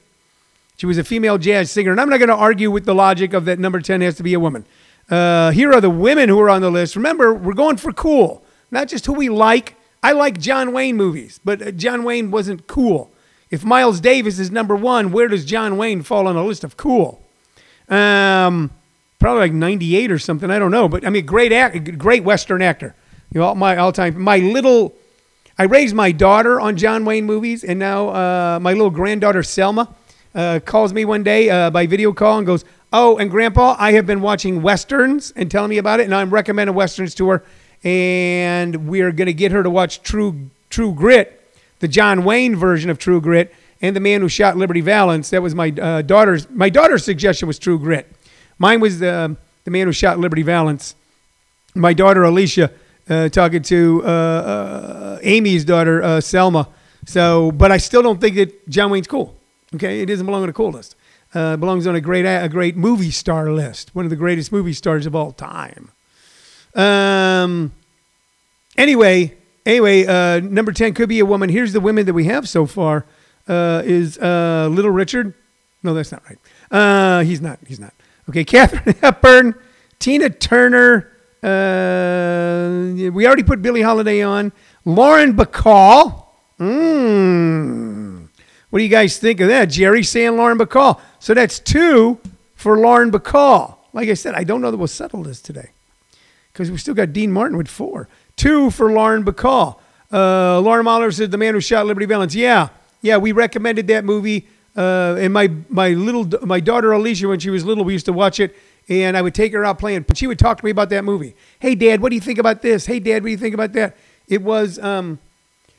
She 0.78 0.86
was 0.86 0.98
a 0.98 1.04
female 1.04 1.38
jazz 1.38 1.72
singer. 1.72 1.92
And 1.92 2.02
I'm 2.02 2.10
not 2.10 2.18
going 2.18 2.30
to 2.30 2.36
argue 2.36 2.72
with 2.72 2.86
the 2.86 2.96
logic 2.96 3.34
of 3.34 3.46
that 3.46 3.60
number 3.60 3.80
10 3.80 4.02
has 4.02 4.16
to 4.16 4.24
be 4.24 4.34
a 4.34 4.40
woman. 4.40 4.66
Uh, 5.10 5.52
here 5.52 5.72
are 5.72 5.82
the 5.82 5.90
women 5.90 6.30
who 6.30 6.40
are 6.40 6.50
on 6.50 6.62
the 6.62 6.72
list. 6.72 6.96
Remember, 6.96 7.34
we're 7.34 7.54
going 7.54 7.78
for 7.78 7.94
cool 7.94 8.44
not 8.74 8.88
just 8.88 9.06
who 9.06 9.14
we 9.14 9.30
like. 9.30 9.78
I 10.02 10.12
like 10.12 10.40
John 10.40 10.74
Wayne 10.74 10.98
movies, 10.98 11.40
but 11.46 11.62
uh, 11.62 11.72
John 11.72 12.04
Wayne 12.04 12.32
wasn't 12.32 12.68
cool. 12.68 13.12
If 13.50 13.64
Miles 13.64 14.02
Davis 14.02 14.40
is 14.40 14.52
number 14.52 14.76
one, 14.76 15.12
where 15.12 15.28
does 15.28 15.46
John 15.46 15.78
Wayne 15.78 16.02
fall 16.02 16.28
on 16.28 16.36
a 16.36 16.44
list 16.44 16.64
of 16.64 16.76
cool? 16.76 17.23
Um, 17.90 18.72
probably 19.20 19.42
like 19.42 19.54
98 19.54 20.12
or 20.12 20.20
something. 20.20 20.52
I 20.52 20.60
don't 20.60 20.72
know, 20.72 20.90
but 20.90 21.06
I 21.06 21.10
mean, 21.10 21.26
great 21.26 21.52
act, 21.52 21.98
great 21.98 22.24
Western 22.24 22.62
actor. 22.62 22.96
You 23.34 23.42
know, 23.42 23.56
my 23.56 23.78
all 23.78 23.92
time, 23.92 24.22
my 24.22 24.38
little, 24.38 24.94
I 25.58 25.64
raised 25.64 25.96
my 25.96 26.12
daughter 26.12 26.60
on 26.60 26.78
John 26.78 27.06
Wayne 27.06 27.26
movies, 27.26 27.64
and 27.64 27.80
now 27.80 28.10
uh, 28.10 28.60
my 28.62 28.74
little 28.74 28.90
granddaughter 28.90 29.42
Selma 29.42 29.94
uh, 30.36 30.60
calls 30.64 30.94
me 30.94 31.06
one 31.06 31.24
day 31.24 31.50
uh, 31.50 31.70
by 31.70 31.88
video 31.88 32.14
call 32.14 32.38
and 32.38 32.46
goes, 32.46 32.66
"Oh, 32.92 33.18
and 33.18 33.32
Grandpa, 33.32 33.76
I 33.80 33.94
have 33.94 34.06
been 34.06 34.22
watching 34.22 34.62
westerns 34.62 35.32
and 35.36 35.50
telling 35.50 35.70
me 35.70 35.78
about 35.78 36.00
it, 36.00 36.04
and 36.04 36.14
I'm 36.14 36.30
recommending 36.30 36.76
westerns 36.76 37.16
to 37.16 37.30
her, 37.30 37.44
and 37.84 38.88
we're 38.88 39.12
going 39.12 39.28
to 39.28 39.34
get 39.34 39.52
her 39.52 39.64
to 39.64 39.70
watch 39.70 40.04
True 40.04 40.50
True 40.70 40.94
Grit, 40.94 41.42
the 41.80 41.88
John 41.88 42.24
Wayne 42.24 42.56
version 42.56 42.90
of 42.90 43.00
True 43.00 43.22
Grit, 43.22 43.54
and 43.84 43.96
the 43.96 44.00
man 44.00 44.22
who 44.22 44.30
shot 44.30 44.56
Liberty 44.58 44.82
Valance. 44.82 45.30
That 45.30 45.44
was 45.44 45.54
my 45.54 45.70
uh, 45.70 46.02
daughter's. 46.02 46.50
My 46.50 46.70
daughter's 46.70 47.04
suggestion 47.04 47.48
was 47.48 47.60
True 47.60 47.78
Grit. 47.78 48.10
Mine 48.58 48.80
was 48.80 49.00
the 49.00 49.36
the 49.66 49.72
man 49.72 49.86
who 49.86 49.94
shot 49.94 50.18
Liberty 50.18 50.42
Valance. 50.42 50.96
My 51.76 51.94
daughter 51.94 52.24
Alicia 52.24 52.72
uh, 53.10 53.30
talking 53.30 53.62
to 53.64 54.02
uh, 54.04 54.08
uh, 54.08 55.20
Amy's 55.22 55.66
daughter 55.66 56.02
uh, 56.02 56.22
Selma. 56.22 56.70
So, 57.06 57.52
but 57.52 57.72
I 57.72 57.78
still 57.78 58.02
don't 58.02 58.22
think 58.22 58.38
that 58.38 58.70
John 58.70 58.90
Wayne's 58.90 59.08
cool. 59.08 59.36
Okay, 59.76 60.02
it 60.02 60.06
doesn't 60.06 60.26
belong 60.26 60.44
on 60.44 60.50
a 60.50 60.54
cool 60.54 60.72
list. 60.72 60.96
Uh, 61.34 61.58
belongs 61.58 61.86
on 61.86 61.96
a 61.96 62.02
great 62.02 62.26
a 62.26 62.48
great 62.48 62.78
movie 62.78 63.12
star 63.12 63.52
list, 63.52 63.94
one 63.94 64.06
of 64.06 64.10
the 64.10 64.16
greatest 64.16 64.52
movie 64.52 64.74
stars 64.74 65.06
of 65.06 65.16
all 65.16 65.34
time. 65.34 65.92
Um. 66.74 67.74
Anyway, 68.76 69.36
anyway, 69.66 70.06
uh, 70.06 70.40
number 70.40 70.72
ten 70.72 70.94
could 70.94 71.10
be 71.10 71.20
a 71.20 71.26
woman. 71.26 71.50
Here's 71.50 71.74
the 71.74 71.82
women 71.82 72.06
that 72.06 72.14
we 72.14 72.26
have 72.26 72.48
so 72.48 72.66
far. 72.66 73.06
Uh, 73.48 73.82
is 73.86 74.18
uh, 74.18 74.70
Little 74.72 74.92
Richard? 74.92 75.34
No, 75.84 75.94
that's 75.94 76.12
not 76.12 76.24
right. 76.30 76.40
Uh, 76.72 77.24
he's 77.24 77.42
not. 77.42 77.60
He's 77.68 77.80
not. 77.80 77.94
Okay, 78.30 78.44
Katharine 78.46 78.96
Hepburn, 79.02 79.56
Tina 80.00 80.30
Turner. 80.30 81.10
Uh, 81.44 83.12
we 83.12 83.28
already 83.28 83.44
put 83.44 83.62
Billie 83.62 83.82
Holiday 83.82 84.22
on. 84.24 84.54
Lauren 84.86 85.36
Bacall. 85.36 86.26
Mmm. 86.60 88.28
What 88.70 88.80
do 88.80 88.84
you 88.84 88.90
guys 88.90 89.18
think 89.18 89.40
of 89.42 89.50
that? 89.50 89.66
Jerry 89.66 90.04
saying 90.04 90.38
Lauren 90.38 90.58
Bacall. 90.58 91.00
So 91.20 91.34
that's 91.34 91.60
two 91.60 92.20
for 92.56 92.80
Lauren 92.80 93.12
Bacall. 93.12 93.76
Like 93.92 94.10
I 94.10 94.14
said, 94.16 94.34
I 94.36 94.44
don't 94.44 94.62
know 94.62 94.72
that 94.72 94.78
we'll 94.78 94.88
settle 94.88 95.22
this 95.22 95.42
today 95.42 95.70
because 96.52 96.72
we 96.72 96.78
still 96.78 96.96
got 96.96 97.14
Dean 97.14 97.32
Martin 97.32 97.58
with 97.58 97.68
four. 97.68 98.08
Two 98.36 98.72
for 98.72 98.92
Lauren 98.92 99.24
Bacall. 99.24 99.78
Uh, 100.12 100.60
Lauren 100.62 100.86
Mahler 100.86 101.12
said 101.12 101.30
The 101.32 101.38
Man 101.38 101.54
Who 101.54 101.62
Shot 101.62 101.86
Liberty 101.86 102.06
Valance. 102.06 102.34
Yeah, 102.34 102.70
yeah, 103.04 103.18
we 103.18 103.34
recommended 103.34 103.88
that 103.90 104.04
movie. 104.04 104.48
Uh, 104.76 105.16
and 105.20 105.32
my 105.32 105.52
my 105.70 105.90
little 105.90 106.28
my 106.42 106.60
daughter 106.60 106.92
Alicia, 106.92 107.28
when 107.28 107.38
she 107.38 107.52
was 107.52 107.64
little, 107.64 107.84
we 107.84 107.94
used 107.94 108.08
to 108.08 108.14
watch 108.14 108.40
it, 108.40 108.56
and 108.90 109.16
I 109.16 109.22
would 109.22 109.36
take 109.36 109.54
her 109.54 109.64
out 109.64 109.78
playing. 109.78 110.06
She 110.16 110.26
would 110.26 110.40
talk 110.40 110.58
to 110.58 110.66
me 110.66 110.72
about 110.72 110.90
that 110.90 111.04
movie. 111.04 111.36
Hey, 111.60 111.76
Dad, 111.76 112.02
what 112.02 112.10
do 112.10 112.16
you 112.16 112.22
think 112.22 112.40
about 112.40 112.64
this? 112.64 112.88
Hey, 112.88 113.00
Dad, 113.00 113.22
what 113.22 113.28
do 113.28 113.32
you 113.32 113.38
think 113.38 113.54
about 113.54 113.74
that? 113.74 113.96
It 114.28 114.42
was 114.42 114.80
um, 114.80 115.20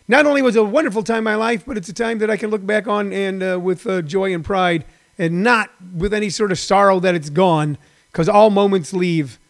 not 0.07 0.27
only 0.27 0.43
was 0.43 0.55
a 0.55 0.63
wonderful 0.63 1.03
time 1.03 1.19
in 1.19 1.25
my 1.25 1.35
life, 1.35 1.65
but 1.67 1.77
it's 1.77 1.89
a 1.89 1.93
time 1.95 2.19
that 2.19 2.31
I 2.31 2.37
can 2.37 2.51
look 2.51 2.65
back 2.65 2.87
on 2.87 3.13
and 3.13 3.43
uh, 3.43 3.59
with 3.61 3.85
uh, 3.87 4.03
joy 4.03 4.33
and 4.33 4.45
pride, 4.45 4.85
and 5.19 5.43
not 5.43 5.71
with 5.93 6.15
any 6.15 6.31
sort 6.31 6.53
of 6.53 6.59
sorrow 6.59 7.01
that 7.01 7.17
it's 7.17 7.31
gone, 7.31 7.79
because 8.13 8.29
all 8.29 8.51
moments 8.51 8.93
leave, 8.93 9.41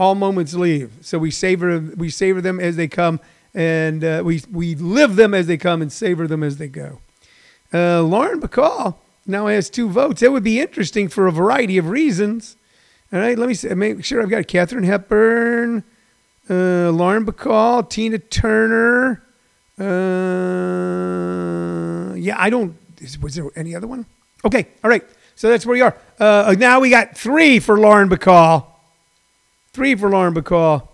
all 0.00 0.16
moments 0.16 0.54
leave. 0.54 0.90
So 1.02 1.18
we 1.18 1.30
savor 1.30 1.78
we 1.78 2.10
savor 2.10 2.40
them 2.40 2.58
as 2.58 2.74
they 2.74 2.88
come, 2.88 3.20
and 3.54 4.02
uh, 4.02 4.22
we 4.24 4.42
we 4.50 4.74
live 4.74 5.14
them 5.14 5.32
as 5.32 5.46
they 5.46 5.58
come, 5.58 5.80
and 5.80 5.92
savor 5.92 6.26
them 6.26 6.42
as 6.42 6.56
they 6.56 6.68
go. 6.68 6.98
Uh, 7.72 8.02
Lauren 8.02 8.40
Bacall 8.40 8.96
now 9.26 9.46
has 9.46 9.70
two 9.70 9.88
votes. 9.88 10.20
That 10.20 10.32
would 10.32 10.42
be 10.42 10.60
interesting 10.60 11.08
for 11.08 11.26
a 11.26 11.32
variety 11.32 11.78
of 11.78 11.88
reasons. 11.88 12.56
All 13.12 13.18
right, 13.20 13.38
let 13.38 13.48
me 13.48 13.54
see, 13.54 13.68
make 13.74 14.04
sure 14.04 14.22
I've 14.22 14.30
got 14.30 14.46
Katharine 14.46 14.84
Hepburn, 14.84 15.82
uh, 16.48 16.90
Lauren 16.90 17.26
Bacall, 17.26 17.88
Tina 17.88 18.18
Turner. 18.18 19.22
Uh, 19.78 19.84
yeah, 22.14 22.36
I 22.38 22.50
don't. 22.50 22.76
Was 23.22 23.34
there 23.34 23.46
any 23.56 23.74
other 23.74 23.86
one? 23.86 24.06
Okay, 24.44 24.66
all 24.84 24.90
right. 24.90 25.04
So 25.36 25.48
that's 25.48 25.64
where 25.64 25.72
we 25.72 25.80
are. 25.80 25.96
Uh, 26.18 26.54
now 26.58 26.80
we 26.80 26.90
got 26.90 27.16
three 27.16 27.60
for 27.60 27.78
Lauren 27.78 28.10
Bacall. 28.10 28.66
Three 29.72 29.94
for 29.94 30.10
Lauren 30.10 30.34
Bacall. 30.34 30.86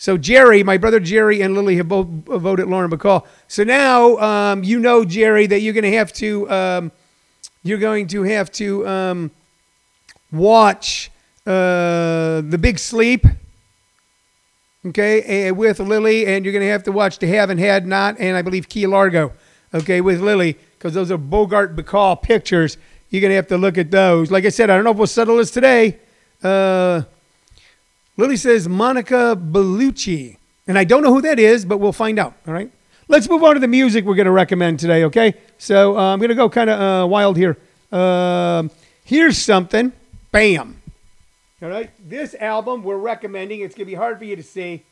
So 0.00 0.16
Jerry, 0.16 0.62
my 0.62 0.78
brother 0.78 0.98
Jerry 0.98 1.42
and 1.42 1.54
Lily 1.54 1.76
have 1.76 1.88
both 1.88 2.06
voted 2.06 2.68
Lauren 2.68 2.90
Bacall. 2.90 3.26
So 3.48 3.64
now 3.64 4.16
um, 4.16 4.64
you 4.64 4.80
know, 4.80 5.04
Jerry, 5.04 5.46
that 5.46 5.60
you're 5.60 5.74
going 5.74 5.84
to 5.84 5.92
have 5.92 6.10
to 6.14 6.50
um, 6.50 6.92
you're 7.62 7.76
going 7.76 8.06
to 8.06 8.22
have 8.22 8.50
to 8.52 8.88
um, 8.88 9.30
watch 10.32 11.10
uh, 11.46 12.40
The 12.40 12.56
Big 12.58 12.78
Sleep. 12.78 13.26
Okay, 14.86 15.52
with 15.52 15.78
Lily, 15.80 16.26
and 16.26 16.46
you're 16.46 16.52
going 16.52 16.64
to 16.64 16.70
have 16.70 16.84
to 16.84 16.92
watch 16.92 17.18
The 17.18 17.26
Have 17.26 17.50
and 17.50 17.60
Had 17.60 17.86
Not, 17.86 18.18
and 18.18 18.38
I 18.38 18.40
believe 18.40 18.70
Key 18.70 18.86
Largo. 18.86 19.34
Okay, 19.74 20.00
with 20.00 20.22
Lily, 20.22 20.56
because 20.78 20.94
those 20.94 21.10
are 21.10 21.18
Bogart 21.18 21.76
Bacall 21.76 22.22
pictures. 22.22 22.78
You're 23.10 23.20
going 23.20 23.32
to 23.32 23.36
have 23.36 23.48
to 23.48 23.58
look 23.58 23.76
at 23.76 23.90
those. 23.90 24.30
Like 24.30 24.46
I 24.46 24.48
said, 24.48 24.70
I 24.70 24.76
don't 24.76 24.84
know 24.84 24.92
if 24.92 24.96
we'll 24.96 25.06
settle 25.06 25.36
this 25.36 25.50
today. 25.50 25.98
Uh, 26.42 27.02
Lily 28.20 28.36
says 28.36 28.68
Monica 28.68 29.34
Bellucci. 29.34 30.36
And 30.66 30.78
I 30.78 30.84
don't 30.84 31.02
know 31.02 31.14
who 31.14 31.22
that 31.22 31.38
is, 31.38 31.64
but 31.64 31.78
we'll 31.78 31.90
find 31.90 32.18
out. 32.18 32.34
All 32.46 32.52
right. 32.52 32.70
Let's 33.08 33.26
move 33.30 33.42
on 33.42 33.54
to 33.54 33.60
the 33.60 33.66
music 33.66 34.04
we're 34.04 34.14
going 34.14 34.26
to 34.26 34.30
recommend 34.30 34.78
today. 34.78 35.04
Okay. 35.04 35.32
So 35.56 35.96
uh, 35.96 36.12
I'm 36.12 36.18
going 36.18 36.28
to 36.28 36.34
go 36.34 36.50
kind 36.50 36.68
of 36.68 36.80
uh, 36.80 37.06
wild 37.06 37.38
here. 37.38 37.56
Uh, 37.90 38.68
here's 39.04 39.38
something. 39.38 39.92
Bam. 40.32 40.82
All 41.62 41.70
right. 41.70 41.90
This 42.06 42.34
album 42.34 42.84
we're 42.84 42.98
recommending. 42.98 43.62
It's 43.62 43.74
going 43.74 43.86
to 43.86 43.90
be 43.90 43.94
hard 43.94 44.18
for 44.18 44.26
you 44.26 44.36
to 44.36 44.42
see. 44.42 44.82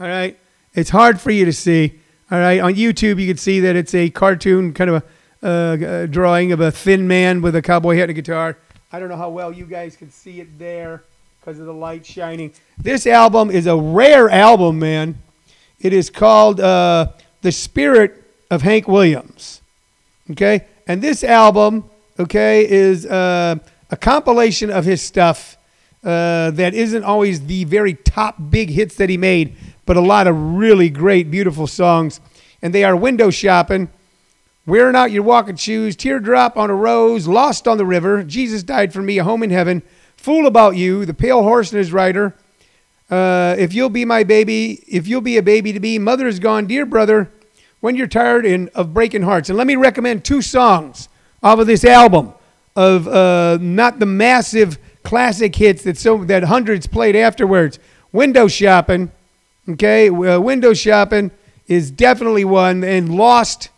All 0.00 0.08
right. 0.08 0.38
It's 0.72 0.90
hard 0.90 1.20
for 1.20 1.30
you 1.30 1.44
to 1.44 1.52
see. 1.52 2.00
All 2.30 2.38
right. 2.38 2.58
On 2.58 2.74
YouTube, 2.74 3.20
you 3.20 3.28
can 3.28 3.36
see 3.36 3.60
that 3.60 3.76
it's 3.76 3.94
a 3.94 4.08
cartoon 4.08 4.72
kind 4.72 4.88
of 4.88 5.04
a 5.42 5.46
uh, 5.46 6.06
drawing 6.06 6.52
of 6.52 6.60
a 6.60 6.72
thin 6.72 7.06
man 7.06 7.42
with 7.42 7.54
a 7.54 7.60
cowboy 7.60 7.96
hat 7.96 8.04
and 8.04 8.12
a 8.12 8.14
guitar. 8.14 8.56
I 8.90 8.98
don't 8.98 9.10
know 9.10 9.16
how 9.16 9.28
well 9.28 9.52
you 9.52 9.66
guys 9.66 9.94
can 9.94 10.10
see 10.10 10.40
it 10.40 10.58
there 10.58 11.04
because 11.44 11.60
of 11.60 11.66
the 11.66 11.74
light 11.74 12.06
shining. 12.06 12.50
This 12.78 13.06
album 13.06 13.50
is 13.50 13.66
a 13.66 13.76
rare 13.76 14.30
album, 14.30 14.78
man. 14.78 15.18
It 15.78 15.92
is 15.92 16.08
called 16.08 16.58
uh, 16.58 17.08
The 17.42 17.52
Spirit 17.52 18.24
of 18.50 18.62
Hank 18.62 18.88
Williams. 18.88 19.60
Okay? 20.30 20.64
And 20.86 21.02
this 21.02 21.22
album, 21.22 21.84
okay, 22.18 22.66
is 22.66 23.04
uh, 23.04 23.56
a 23.90 23.96
compilation 23.98 24.70
of 24.70 24.86
his 24.86 25.02
stuff 25.02 25.58
uh, 26.02 26.50
that 26.52 26.72
isn't 26.72 27.04
always 27.04 27.44
the 27.44 27.64
very 27.64 27.92
top 27.92 28.36
big 28.48 28.70
hits 28.70 28.94
that 28.94 29.10
he 29.10 29.18
made, 29.18 29.54
but 29.84 29.98
a 29.98 30.00
lot 30.00 30.26
of 30.26 30.34
really 30.54 30.88
great, 30.88 31.30
beautiful 31.30 31.66
songs. 31.66 32.22
And 32.62 32.74
they 32.74 32.84
are 32.84 32.96
window 32.96 33.28
shopping, 33.28 33.90
wearing 34.64 34.96
out 34.96 35.10
your 35.10 35.22
walking 35.22 35.56
shoes, 35.56 35.94
teardrop 35.94 36.56
on 36.56 36.70
a 36.70 36.74
rose, 36.74 37.28
lost 37.28 37.68
on 37.68 37.76
the 37.76 37.84
river, 37.84 38.22
Jesus 38.22 38.62
died 38.62 38.94
for 38.94 39.02
me, 39.02 39.18
a 39.18 39.24
home 39.24 39.42
in 39.42 39.50
heaven, 39.50 39.82
Fool 40.24 40.46
about 40.46 40.74
you, 40.74 41.04
the 41.04 41.12
pale 41.12 41.42
horse 41.42 41.70
and 41.70 41.78
his 41.78 41.92
rider. 41.92 42.34
Uh, 43.10 43.54
if 43.58 43.74
you'll 43.74 43.90
be 43.90 44.06
my 44.06 44.24
baby, 44.24 44.82
if 44.88 45.06
you'll 45.06 45.20
be 45.20 45.36
a 45.36 45.42
baby 45.42 45.70
to 45.74 45.80
be, 45.80 45.98
mother 45.98 46.26
is 46.26 46.38
gone, 46.38 46.66
dear 46.66 46.86
brother. 46.86 47.30
When 47.80 47.94
you're 47.94 48.06
tired 48.06 48.46
in, 48.46 48.70
of 48.74 48.94
breaking 48.94 49.24
hearts, 49.24 49.50
and 49.50 49.58
let 49.58 49.66
me 49.66 49.76
recommend 49.76 50.24
two 50.24 50.40
songs 50.40 51.10
off 51.42 51.58
of 51.58 51.66
this 51.66 51.84
album 51.84 52.32
of 52.74 53.06
uh, 53.06 53.58
not 53.60 53.98
the 53.98 54.06
massive 54.06 54.78
classic 55.02 55.54
hits 55.54 55.82
that 55.82 55.98
so 55.98 56.24
that 56.24 56.44
hundreds 56.44 56.86
played 56.86 57.16
afterwards. 57.16 57.78
Window 58.10 58.48
shopping, 58.48 59.12
okay, 59.68 60.08
uh, 60.08 60.40
window 60.40 60.72
shopping 60.72 61.32
is 61.66 61.90
definitely 61.90 62.46
one, 62.46 62.82
and 62.82 63.14
Lost 63.14 63.68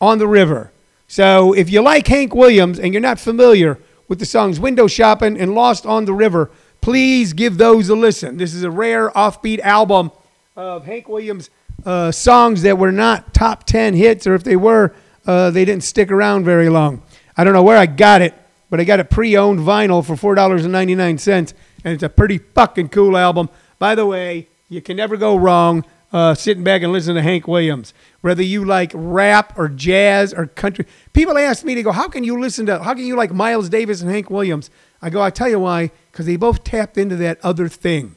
on 0.00 0.16
the 0.16 0.26
River. 0.26 0.72
So 1.06 1.52
if 1.52 1.68
you 1.68 1.82
like 1.82 2.06
Hank 2.06 2.34
Williams 2.34 2.78
and 2.78 2.94
you're 2.94 3.02
not 3.02 3.20
familiar 3.20 3.78
with 4.10 4.18
the 4.18 4.26
songs 4.26 4.58
Window 4.58 4.88
Shopping 4.88 5.40
and 5.40 5.54
Lost 5.54 5.86
on 5.86 6.04
the 6.04 6.12
River. 6.12 6.50
Please 6.80 7.32
give 7.32 7.58
those 7.58 7.88
a 7.88 7.94
listen. 7.94 8.36
This 8.38 8.52
is 8.52 8.64
a 8.64 8.70
rare 8.70 9.08
offbeat 9.10 9.60
album 9.60 10.10
of 10.56 10.84
Hank 10.84 11.08
Williams 11.08 11.48
uh, 11.86 12.10
songs 12.10 12.62
that 12.62 12.76
were 12.76 12.90
not 12.90 13.32
top 13.32 13.64
10 13.64 13.94
hits, 13.94 14.26
or 14.26 14.34
if 14.34 14.42
they 14.42 14.56
were, 14.56 14.92
uh, 15.26 15.50
they 15.50 15.64
didn't 15.64 15.84
stick 15.84 16.10
around 16.10 16.44
very 16.44 16.68
long. 16.68 17.02
I 17.36 17.44
don't 17.44 17.52
know 17.52 17.62
where 17.62 17.78
I 17.78 17.86
got 17.86 18.20
it, 18.20 18.34
but 18.68 18.80
I 18.80 18.84
got 18.84 18.98
it 18.98 19.10
pre 19.10 19.36
owned 19.36 19.60
vinyl 19.60 20.04
for 20.04 20.34
$4.99, 20.34 21.54
and 21.84 21.94
it's 21.94 22.02
a 22.02 22.08
pretty 22.08 22.38
fucking 22.38 22.88
cool 22.88 23.16
album. 23.16 23.48
By 23.78 23.94
the 23.94 24.06
way, 24.06 24.48
you 24.68 24.82
can 24.82 24.96
never 24.96 25.16
go 25.16 25.36
wrong 25.36 25.84
uh, 26.12 26.34
sitting 26.34 26.64
back 26.64 26.82
and 26.82 26.92
listening 26.92 27.16
to 27.16 27.22
Hank 27.22 27.46
Williams. 27.46 27.94
Whether 28.20 28.42
you 28.42 28.64
like 28.64 28.90
rap 28.94 29.56
or 29.56 29.68
jazz 29.68 30.34
or 30.34 30.46
country, 30.46 30.86
people 31.12 31.38
ask 31.38 31.64
me 31.64 31.74
to 31.74 31.82
go, 31.82 31.92
how 31.92 32.08
can 32.08 32.24
you 32.24 32.38
listen 32.40 32.66
to, 32.66 32.82
how 32.82 32.94
can 32.94 33.04
you 33.04 33.16
like 33.16 33.32
Miles 33.32 33.68
Davis 33.68 34.02
and 34.02 34.10
Hank 34.10 34.30
Williams? 34.30 34.70
I 35.00 35.10
go, 35.10 35.22
I 35.22 35.30
tell 35.30 35.48
you 35.48 35.60
why, 35.60 35.90
because 36.10 36.26
they 36.26 36.36
both 36.36 36.64
tapped 36.64 36.98
into 36.98 37.16
that 37.16 37.38
other 37.42 37.68
thing. 37.68 38.16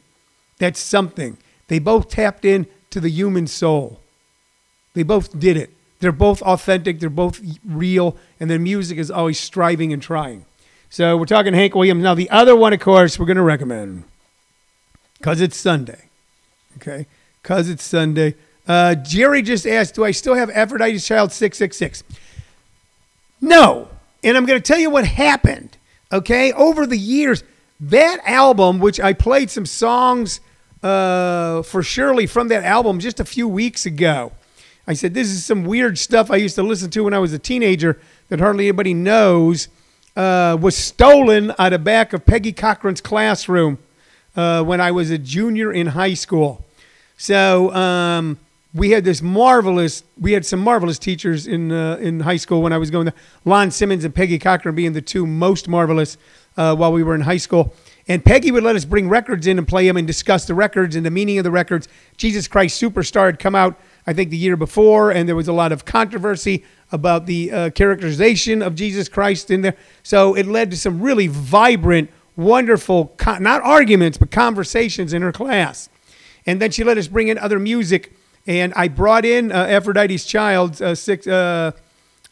That's 0.59 0.79
something. 0.79 1.37
They 1.67 1.79
both 1.79 2.09
tapped 2.09 2.45
into 2.45 2.99
the 2.99 3.09
human 3.09 3.47
soul. 3.47 4.01
They 4.93 5.03
both 5.03 5.39
did 5.39 5.57
it. 5.57 5.71
They're 5.99 6.11
both 6.11 6.41
authentic. 6.41 6.99
They're 6.99 7.09
both 7.09 7.39
real, 7.65 8.17
and 8.39 8.49
their 8.49 8.59
music 8.59 8.97
is 8.97 9.09
always 9.09 9.39
striving 9.39 9.93
and 9.93 10.01
trying. 10.01 10.45
So 10.89 11.15
we're 11.17 11.25
talking 11.25 11.53
Hank 11.53 11.73
Williams. 11.73 12.03
Now 12.03 12.13
the 12.13 12.29
other 12.29 12.55
one, 12.55 12.73
of 12.73 12.81
course, 12.81 13.17
we're 13.17 13.25
going 13.25 13.37
to 13.37 13.43
recommend 13.43 14.03
because 15.17 15.39
it's 15.39 15.55
Sunday. 15.55 16.09
Okay 16.75 17.07
because 17.43 17.69
it's 17.69 17.83
Sunday. 17.83 18.35
Uh, 18.65 18.95
Jerry 18.95 19.41
just 19.41 19.67
asked, 19.67 19.95
do 19.95 20.05
I 20.05 20.11
still 20.11 20.35
have 20.35 20.49
Aphrodite's 20.49 21.05
Child 21.05 21.33
666? 21.33 22.03
No, 23.41 23.89
And 24.23 24.37
I'm 24.37 24.45
going 24.45 24.59
to 24.59 24.65
tell 24.65 24.79
you 24.79 24.89
what 24.89 25.05
happened. 25.05 25.77
Okay, 26.11 26.53
over 26.53 26.87
the 26.87 26.97
years, 26.97 27.43
that 27.81 28.21
album, 28.23 28.79
which 28.79 28.99
I 28.99 29.11
played 29.11 29.51
some 29.51 29.65
songs 29.65 30.39
uh, 30.81 31.61
for 31.63 31.83
Shirley 31.83 32.25
from 32.25 32.47
that 32.47 32.63
album 32.63 32.99
just 32.99 33.19
a 33.19 33.25
few 33.25 33.47
weeks 33.47 33.85
ago. 33.85 34.31
I 34.87 34.93
said, 34.93 35.13
This 35.13 35.27
is 35.29 35.43
some 35.43 35.65
weird 35.65 35.97
stuff 35.97 36.31
I 36.31 36.37
used 36.37 36.55
to 36.55 36.63
listen 36.63 36.89
to 36.91 37.03
when 37.03 37.13
I 37.13 37.19
was 37.19 37.33
a 37.33 37.39
teenager 37.39 37.99
that 38.29 38.39
hardly 38.39 38.65
anybody 38.65 38.93
knows. 38.93 39.67
Uh, 40.15 40.55
was 40.61 40.77
stolen 40.77 41.51
out 41.57 41.73
of 41.73 41.83
back 41.83 42.13
of 42.13 42.23
Peggy 42.23 42.53
Cochran's 42.53 43.01
classroom 43.01 43.79
uh, 44.35 44.63
when 44.63 44.79
I 44.79 44.91
was 44.91 45.09
a 45.09 45.17
junior 45.17 45.73
in 45.73 45.87
high 45.87 46.13
school. 46.13 46.63
So 47.17 47.73
um, 47.73 48.39
we 48.73 48.91
had 48.91 49.03
this 49.03 49.21
marvelous, 49.21 50.03
we 50.19 50.31
had 50.31 50.45
some 50.45 50.59
marvelous 50.59 50.97
teachers 50.97 51.47
in 51.47 51.71
uh, 51.71 51.97
in 51.97 52.21
high 52.21 52.37
school 52.37 52.61
when 52.61 52.73
I 52.73 52.77
was 52.77 52.89
going 52.89 53.05
there. 53.05 53.13
Lon 53.45 53.71
Simmons 53.71 54.03
and 54.03 54.13
Peggy 54.13 54.39
Cochran 54.39 54.75
being 54.75 54.93
the 54.93 55.01
two 55.01 55.27
most 55.27 55.67
marvelous 55.67 56.17
uh, 56.57 56.75
while 56.75 56.91
we 56.91 57.03
were 57.03 57.15
in 57.15 57.21
high 57.21 57.37
school. 57.37 57.73
And 58.07 58.23
Peggy 58.23 58.51
would 58.51 58.63
let 58.63 58.75
us 58.75 58.83
bring 58.83 59.07
records 59.07 59.47
in 59.47 59.57
and 59.57 59.67
play 59.67 59.87
them 59.87 59.95
and 59.95 60.05
discuss 60.05 60.45
the 60.45 60.53
records 60.53 60.95
and 60.95 61.05
the 61.05 61.11
meaning 61.11 61.37
of 61.37 61.45
the 61.45 61.51
records. 61.51 61.87
Jesus 62.17 62.47
Christ 62.47 62.81
Superstar 62.81 63.27
had 63.27 63.39
come 63.39 63.55
out, 63.55 63.79
I 64.05 64.11
think, 64.11 64.29
the 64.29 64.37
year 64.37 64.57
before, 64.57 65.09
and 65.11 65.27
there 65.27 65.37
was 65.37 65.47
a 65.47 65.53
lot 65.53 65.71
of 65.71 65.85
controversy 65.85 66.65
about 66.91 67.27
the 67.27 67.51
uh, 67.51 67.69
characterization 67.69 68.61
of 68.61 68.75
Jesus 68.75 69.07
Christ 69.07 69.49
in 69.49 69.61
there. 69.61 69.75
So 70.03 70.35
it 70.35 70.45
led 70.45 70.69
to 70.71 70.77
some 70.77 71.01
really 71.01 71.27
vibrant, 71.27 72.09
wonderful, 72.35 73.07
con- 73.17 73.41
not 73.41 73.61
arguments, 73.61 74.17
but 74.17 74.31
conversations 74.31 75.13
in 75.13 75.21
her 75.21 75.31
class. 75.31 75.87
And 76.45 76.61
then 76.61 76.71
she 76.71 76.83
let 76.83 76.97
us 76.97 77.07
bring 77.07 77.27
in 77.27 77.37
other 77.37 77.59
music. 77.59 78.13
And 78.45 78.73
I 78.75 78.87
brought 78.87 79.25
in 79.25 79.51
uh, 79.51 79.55
Aphrodite's 79.55 80.25
Child, 80.25 80.81
uh, 80.81 80.95
six, 80.95 81.25
uh, 81.25 81.71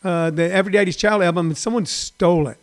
uh, 0.03 0.29
the 0.29 0.53
Aphrodite's 0.53 0.97
Child 0.97 1.23
album, 1.23 1.47
and 1.47 1.57
someone 1.57 1.85
stole 1.85 2.47
it. 2.47 2.57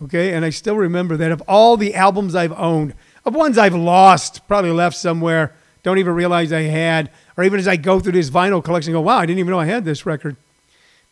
Okay, 0.00 0.32
and 0.32 0.44
I 0.44 0.50
still 0.50 0.76
remember 0.76 1.16
that 1.16 1.32
of 1.32 1.42
all 1.48 1.76
the 1.76 1.94
albums 1.94 2.36
I've 2.36 2.52
owned, 2.52 2.94
of 3.24 3.34
ones 3.34 3.58
I've 3.58 3.74
lost, 3.74 4.46
probably 4.46 4.70
left 4.70 4.96
somewhere, 4.96 5.54
don't 5.82 5.98
even 5.98 6.14
realize 6.14 6.52
I 6.52 6.62
had, 6.62 7.10
or 7.36 7.42
even 7.42 7.58
as 7.58 7.66
I 7.66 7.76
go 7.76 7.98
through 7.98 8.12
this 8.12 8.30
vinyl 8.30 8.62
collection, 8.62 8.92
go, 8.92 9.00
wow, 9.00 9.18
I 9.18 9.26
didn't 9.26 9.40
even 9.40 9.50
know 9.50 9.58
I 9.58 9.66
had 9.66 9.84
this 9.84 10.06
record. 10.06 10.36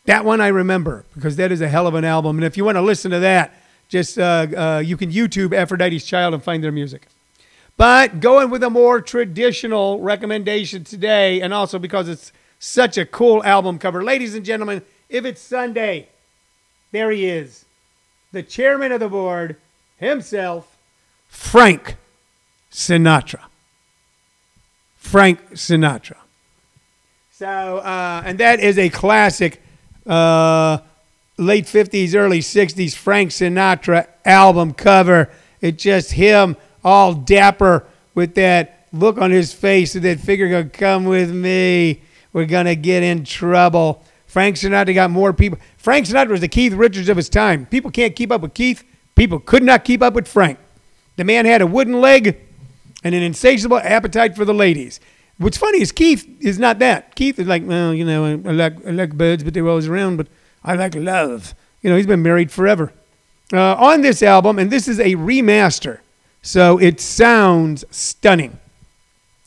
That 0.05 0.23
one 0.23 0.39
I 0.39 0.47
remember 0.47 1.03
because 1.15 1.35
that 1.35 1.51
is 1.51 1.59
a 1.59 1.67
hell 1.67 1.85
of 1.85 1.95
an 1.95 2.05
album. 2.05 2.37
And 2.37 2.45
if 2.45 2.55
you 2.55 2.63
want 2.63 2.77
to 2.77 2.81
listen 2.81 3.11
to 3.11 3.19
that, 3.19 3.53
just 3.89 4.17
uh, 4.17 4.47
uh, 4.55 4.81
you 4.85 4.95
can 4.95 5.11
YouTube 5.11 5.53
Aphrodite's 5.53 6.05
Child 6.05 6.33
and 6.33 6.43
find 6.43 6.63
their 6.63 6.71
music. 6.71 7.07
But 7.77 8.19
going 8.19 8.49
with 8.49 8.63
a 8.63 8.71
more 8.71 9.01
traditional 9.01 9.99
recommendation 9.99 10.83
today, 10.83 11.41
and 11.41 11.53
also 11.53 11.77
because 11.77 12.09
it's 12.09 12.33
such 12.57 12.97
a 12.97 13.05
cool 13.05 13.43
album 13.43 13.77
cover, 13.77 14.03
ladies 14.03 14.33
and 14.33 14.43
gentlemen, 14.43 14.81
if 15.09 15.25
it's 15.25 15.39
Sunday, 15.39 16.09
there 16.91 17.11
he 17.11 17.27
is 17.27 17.65
the 18.31 18.41
chairman 18.43 18.91
of 18.91 18.99
the 18.99 19.07
board 19.07 19.55
himself, 19.97 20.77
Frank 21.27 21.95
Sinatra. 22.71 23.41
Frank 24.97 25.51
Sinatra. 25.51 26.17
So, 27.31 27.77
uh, 27.77 28.23
and 28.25 28.39
that 28.39 28.59
is 28.59 28.77
a 28.79 28.89
classic 28.89 29.61
uh, 30.05 30.79
late 31.37 31.65
50s, 31.65 32.15
early 32.15 32.39
60s 32.39 32.95
Frank 32.95 33.29
Sinatra 33.29 34.07
album 34.25 34.73
cover. 34.73 35.29
It's 35.61 35.81
just 35.81 36.11
him 36.13 36.57
all 36.83 37.13
dapper 37.13 37.85
with 38.15 38.35
that 38.35 38.87
look 38.91 39.17
on 39.17 39.31
his 39.31 39.53
face 39.53 39.95
and 39.95 40.03
that 40.05 40.19
figure 40.19 40.63
come 40.65 41.05
with 41.05 41.31
me. 41.31 42.01
We're 42.33 42.45
going 42.45 42.65
to 42.65 42.75
get 42.75 43.03
in 43.03 43.23
trouble. 43.23 44.03
Frank 44.25 44.57
Sinatra 44.57 44.93
got 44.93 45.09
more 45.09 45.33
people. 45.33 45.59
Frank 45.77 46.05
Sinatra 46.05 46.29
was 46.29 46.41
the 46.41 46.47
Keith 46.47 46.73
Richards 46.73 47.09
of 47.09 47.17
his 47.17 47.29
time. 47.29 47.65
People 47.65 47.91
can't 47.91 48.15
keep 48.15 48.31
up 48.31 48.41
with 48.41 48.53
Keith. 48.53 48.83
People 49.15 49.39
could 49.39 49.63
not 49.63 49.83
keep 49.83 50.01
up 50.01 50.13
with 50.13 50.27
Frank. 50.27 50.59
The 51.15 51.23
man 51.23 51.45
had 51.45 51.61
a 51.61 51.67
wooden 51.67 51.99
leg 51.99 52.39
and 53.03 53.15
an 53.15 53.23
insatiable 53.23 53.79
appetite 53.79 54.35
for 54.35 54.45
the 54.45 54.53
ladies. 54.53 54.99
What's 55.37 55.57
funny 55.57 55.81
is 55.81 55.91
Keith 55.91 56.27
is 56.39 56.57
not 56.57 56.79
that. 56.79 57.15
Keith 57.15 57.39
is 57.39 57.47
like, 57.47 57.63
well, 57.65 57.93
you 57.93 58.05
know, 58.05 58.25
I 58.25 58.51
like 58.51 58.85
I 58.85 58.91
like 58.91 59.13
birds, 59.13 59.43
but 59.43 59.53
they're 59.53 59.67
always 59.67 59.87
around. 59.87 60.17
But 60.17 60.27
I 60.63 60.75
like 60.75 60.95
love. 60.95 61.53
You 61.81 61.89
know, 61.89 61.95
he's 61.95 62.07
been 62.07 62.23
married 62.23 62.51
forever. 62.51 62.91
Uh, 63.53 63.75
on 63.75 64.01
this 64.01 64.21
album, 64.21 64.59
and 64.59 64.69
this 64.69 64.87
is 64.87 64.99
a 64.99 65.15
remaster, 65.15 65.99
so 66.41 66.77
it 66.77 66.99
sounds 66.99 67.85
stunning. 67.91 68.57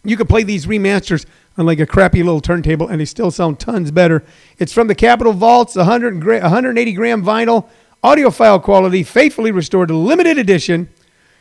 You 0.04 0.16
can 0.16 0.26
play 0.26 0.42
these 0.42 0.66
remasters 0.66 1.26
on 1.58 1.66
like 1.66 1.80
a 1.80 1.86
crappy 1.86 2.22
little 2.22 2.40
turntable, 2.40 2.88
and 2.88 3.00
they 3.00 3.04
still 3.04 3.30
sound 3.30 3.60
tons 3.60 3.90
better. 3.90 4.24
It's 4.58 4.72
from 4.72 4.88
the 4.88 4.94
Capitol 4.94 5.32
Vaults, 5.32 5.76
100 5.76 6.20
gra- 6.20 6.40
180 6.40 6.92
gram 6.92 7.22
vinyl, 7.22 7.68
audiophile 8.02 8.62
quality, 8.62 9.02
faithfully 9.02 9.50
restored, 9.50 9.90
limited 9.90 10.38
edition, 10.38 10.88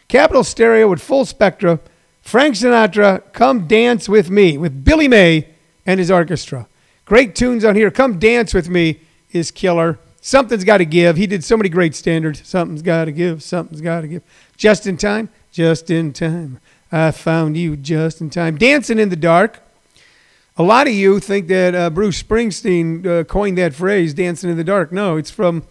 Capitol 0.10 0.44
stereo 0.44 0.88
with 0.90 1.00
full 1.00 1.24
spectra. 1.24 1.80
Frank 2.22 2.56
Sinatra, 2.56 3.24
Come 3.32 3.68
Dance 3.68 4.10
With 4.10 4.30
Me, 4.30 4.58
with 4.58 4.84
Billy 4.84 5.08
May 5.08 5.48
and 5.86 6.00
his 6.00 6.12
orchestra. 6.12 6.68
Great 7.06 7.36
tunes 7.36 7.64
on 7.64 7.76
here. 7.76 7.90
Come 7.90 8.20
Dance 8.20 8.54
With 8.54 8.70
Me 8.70 9.00
is 9.32 9.52
killer. 9.52 10.00
Something's 10.22 10.64
got 10.64 10.78
to 10.78 10.86
give. 10.86 11.16
He 11.16 11.28
did 11.28 11.44
so 11.44 11.56
many 11.56 11.70
great 11.70 11.96
standards. 11.96 12.48
Something's 12.48 12.82
got 12.82 13.06
to 13.06 13.12
give. 13.12 13.42
Something's 13.42 13.82
got 13.82 14.02
to 14.02 14.08
give. 14.08 14.24
Just 14.58 14.86
in 14.86 14.98
time. 14.98 15.30
Just 15.52 15.90
in 15.90 16.14
time. 16.14 16.60
I 16.92 17.12
found 17.12 17.58
you 17.58 17.76
just 17.76 18.22
in 18.22 18.30
time. 18.30 18.58
Dancing 18.58 19.00
in 19.00 19.10
the 19.10 19.16
dark. 19.16 19.62
A 20.58 20.64
lot 20.64 20.88
of 20.88 20.94
you 20.94 21.20
think 21.20 21.48
that 21.48 21.74
uh, 21.74 21.90
Bruce 21.90 22.22
Springsteen 22.22 23.06
uh, 23.06 23.24
coined 23.24 23.58
that 23.58 23.74
phrase, 23.74 24.14
"dancing 24.14 24.50
in 24.50 24.58
the 24.58 24.64
dark." 24.64 24.92
No, 24.92 25.16
it's 25.16 25.32
from 25.32 25.64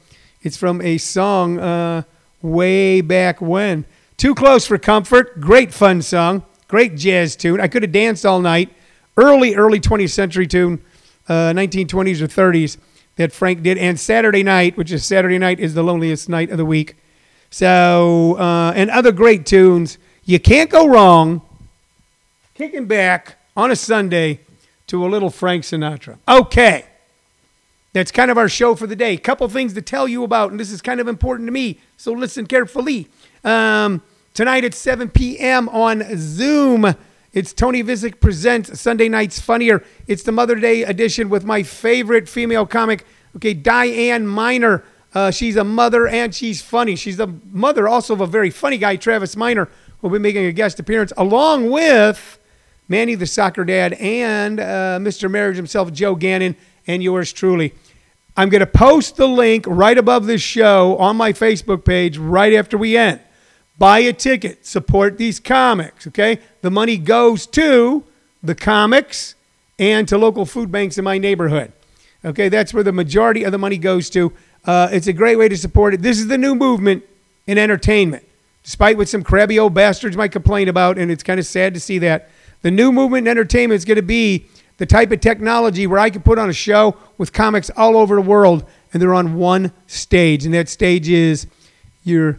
it's 0.43 0.57
from 0.57 0.81
a 0.81 0.97
song 0.99 1.59
uh, 1.59 2.03
way 2.41 3.01
back 3.01 3.41
when. 3.41 3.85
Too 4.17 4.35
close 4.35 4.67
for 4.67 4.79
comfort. 4.79 5.41
Great 5.41 5.73
fun 5.73 6.03
song. 6.03 6.43
Great 6.69 6.97
jazz 6.97 7.37
tune. 7.37 7.61
I 7.61 7.69
could 7.69 7.83
have 7.83 7.93
danced 7.93 8.25
all 8.25 8.41
night. 8.41 8.73
Early 9.17 9.55
early 9.57 9.81
20th 9.81 10.11
century 10.11 10.47
tune, 10.47 10.83
1920s 11.29 12.21
uh, 12.21 12.25
or 12.25 12.29
30s 12.29 12.79
that 13.17 13.33
Frank 13.33 13.63
did. 13.63 13.77
And 13.79 13.99
Saturday 13.99 14.43
night, 14.43 14.77
which 14.77 14.93
is 14.93 15.05
Saturday 15.05 15.39
night, 15.39 15.61
is 15.61 15.75
the 15.75 15.83
loneliest 15.83 16.29
night 16.29 16.51
of 16.51 16.57
the 16.57 16.65
week. 16.65 16.97
So 17.51 18.37
uh, 18.39 18.73
and 18.75 18.91
other 18.91 19.13
great 19.13 19.47
tunes. 19.47 19.99
You 20.25 20.39
can't 20.39 20.71
go 20.71 20.87
wrong. 20.87 21.43
Kicking 22.55 22.87
back 22.87 23.37
on 23.57 23.71
a 23.71 23.77
Sunday 23.77 24.41
to 24.89 25.05
a 25.05 25.09
little 25.09 25.31
Frank 25.31 25.65
Sinatra. 25.65 26.19
Okay. 26.27 26.85
That's 27.93 28.11
kind 28.11 28.31
of 28.31 28.37
our 28.37 28.49
show 28.49 28.75
for 28.75 28.87
the 28.87 28.97
day. 28.97 29.17
Couple 29.17 29.49
things 29.49 29.75
to 29.75 29.83
tell 29.83 30.07
you 30.07 30.23
about, 30.23 30.51
and 30.51 30.61
this 30.61 30.71
is 30.71 30.83
kind 30.83 31.01
of 31.01 31.09
important 31.09 31.47
to 31.47 31.53
me, 31.53 31.81
so 31.97 32.13
listen 32.13 32.47
carefully. 32.47 33.09
Um, 33.45 34.03
tonight 34.35 34.65
at 34.65 34.75
7 34.75 35.09
p.m. 35.09 35.69
on 35.71 36.05
Zoom, 36.17 36.95
it's 37.33 37.53
Tony 37.53 37.83
Vicich 37.83 38.21
Presents 38.21 38.79
Sunday 38.81 39.09
Night's 39.09 39.41
Funnier. 39.41 39.83
It's 40.07 40.23
the 40.23 40.33
Mother 40.33 40.55
Day 40.55 40.83
edition 40.83 41.29
with 41.29 41.45
my 41.45 41.63
favorite 41.63 42.29
female 42.29 42.67
comic, 42.67 43.07
okay, 43.37 43.55
Diane 43.55 44.27
Miner. 44.27 44.85
Uh, 45.15 45.31
she's 45.31 45.57
a 45.57 45.65
mother 45.65 46.07
and 46.07 46.35
she's 46.35 46.61
funny. 46.61 46.97
She's 46.97 47.17
the 47.17 47.35
mother 47.51 47.89
also 47.89 48.13
of 48.15 48.21
a 48.21 48.27
very 48.27 48.51
funny 48.51 48.79
guy, 48.79 48.97
Travis 48.97 49.37
Miner, 49.37 49.67
who 50.01 50.09
will 50.09 50.19
be 50.19 50.23
making 50.23 50.45
a 50.45 50.53
guest 50.53 50.79
appearance 50.79 51.13
along 51.17 51.71
with 51.71 52.39
Manny 52.89 53.15
the 53.15 53.27
soccer 53.27 53.65
dad, 53.65 53.93
and 53.95 54.59
uh, 54.59 54.99
Mr. 55.01 55.31
Marriage 55.31 55.57
himself, 55.57 55.93
Joe 55.93 56.15
Gannon, 56.15 56.57
and 56.87 57.03
yours 57.03 57.33
truly. 57.33 57.75
I'm 58.37 58.49
going 58.49 58.61
to 58.61 58.67
post 58.67 59.17
the 59.17 59.29
link 59.29 59.65
right 59.67 59.99
above 59.99 60.27
this 60.27 60.41
show 60.41 60.97
on 60.97 61.17
my 61.17 61.33
Facebook 61.33 61.85
page 61.85 62.17
right 62.17 62.55
after 62.55 62.79
we 62.79 62.97
end. 62.97 63.21
Buy 63.79 63.99
a 64.01 64.13
ticket, 64.13 64.65
support 64.65 65.19
these 65.19 65.39
comics, 65.39 66.07
okay? 66.07 66.39
The 66.63 66.71
money 66.71 66.97
goes 66.97 67.47
to 67.49 68.05
the 68.43 68.55
comics 68.55 69.35
and 69.79 70.09
to 70.09 70.17
local 70.17 70.47
food 70.47 70.73
banks 70.73 70.97
in 70.99 71.05
my 71.05 71.19
neighborhood. 71.19 71.73
Okay, 72.25 72.49
that's 72.49 72.73
where 72.75 72.83
the 72.83 72.93
majority 72.93 73.45
of 73.45 73.53
the 73.53 73.59
money 73.59 73.79
goes 73.79 74.11
to. 74.11 74.33
Uh, 74.69 74.87
it's 74.93 75.07
a 75.07 75.13
great 75.15 75.37
way 75.37 75.49
to 75.49 75.57
support 75.57 75.95
it. 75.95 76.03
This 76.03 76.19
is 76.19 76.27
the 76.27 76.37
new 76.37 76.55
movement 76.55 77.03
in 77.47 77.57
entertainment, 77.57 78.23
despite 78.63 78.99
what 78.99 79.09
some 79.09 79.23
crabby 79.23 79.59
old 79.59 79.73
bastards 79.73 80.15
might 80.15 80.31
complain 80.31 80.69
about, 80.69 80.99
and 80.99 81.11
it's 81.11 81.23
kind 81.23 81.41
of 81.41 81.47
sad 81.47 81.73
to 81.73 81.81
see 81.81 81.97
that. 82.01 82.29
The 82.61 82.71
new 82.71 82.93
movement 82.93 83.27
in 83.27 83.31
entertainment 83.31 83.79
is 83.79 83.87
going 83.87 83.97
to 83.97 84.03
be 84.03 84.45
the 84.77 84.85
type 84.85 85.11
of 85.11 85.23
technology 85.23 85.87
where 85.87 85.99
I 85.99 86.11
can 86.11 86.21
put 86.21 86.39
on 86.39 86.51
a 86.51 86.53
show 86.53 86.99
with 87.17 87.33
comics 87.33 87.71
all 87.79 87.97
over 87.97 88.15
the 88.15 88.21
world 88.21 88.63
and 88.93 89.01
they're 89.01 89.15
on 89.15 89.37
one 89.37 89.73
stage. 89.87 90.45
And 90.45 90.53
that 90.53 90.69
stage 90.69 91.09
is 91.09 91.47
your 92.05 92.39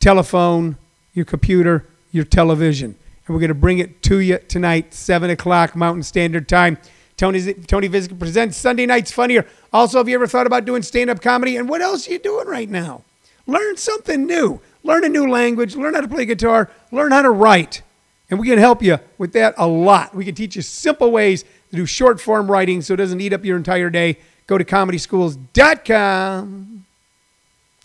telephone, 0.00 0.76
your 1.14 1.24
computer, 1.24 1.86
your 2.10 2.24
television. 2.24 2.96
And 3.26 3.34
we're 3.36 3.40
going 3.40 3.48
to 3.48 3.54
bring 3.54 3.78
it 3.78 4.02
to 4.02 4.18
you 4.18 4.38
tonight, 4.48 4.94
7 4.94 5.30
o'clock 5.30 5.76
Mountain 5.76 6.02
Standard 6.02 6.48
Time. 6.48 6.76
Tony, 7.22 7.54
Tony 7.54 7.88
Vicich 7.88 8.18
presents 8.18 8.56
Sunday 8.56 8.84
Night's 8.84 9.12
Funnier. 9.12 9.46
Also, 9.72 9.98
have 9.98 10.08
you 10.08 10.16
ever 10.16 10.26
thought 10.26 10.48
about 10.48 10.64
doing 10.64 10.82
stand 10.82 11.08
up 11.08 11.22
comedy? 11.22 11.56
And 11.56 11.68
what 11.68 11.80
else 11.80 12.08
are 12.08 12.10
you 12.10 12.18
doing 12.18 12.48
right 12.48 12.68
now? 12.68 13.04
Learn 13.46 13.76
something 13.76 14.26
new. 14.26 14.60
Learn 14.82 15.04
a 15.04 15.08
new 15.08 15.30
language. 15.30 15.76
Learn 15.76 15.94
how 15.94 16.00
to 16.00 16.08
play 16.08 16.24
guitar. 16.24 16.68
Learn 16.90 17.12
how 17.12 17.22
to 17.22 17.30
write. 17.30 17.82
And 18.28 18.40
we 18.40 18.48
can 18.48 18.58
help 18.58 18.82
you 18.82 18.98
with 19.18 19.34
that 19.34 19.54
a 19.56 19.68
lot. 19.68 20.16
We 20.16 20.24
can 20.24 20.34
teach 20.34 20.56
you 20.56 20.62
simple 20.62 21.12
ways 21.12 21.44
to 21.70 21.76
do 21.76 21.86
short 21.86 22.20
form 22.20 22.50
writing 22.50 22.82
so 22.82 22.94
it 22.94 22.96
doesn't 22.96 23.20
eat 23.20 23.32
up 23.32 23.44
your 23.44 23.56
entire 23.56 23.88
day. 23.88 24.18
Go 24.48 24.58
to 24.58 24.64
comedyschools.com. 24.64 26.84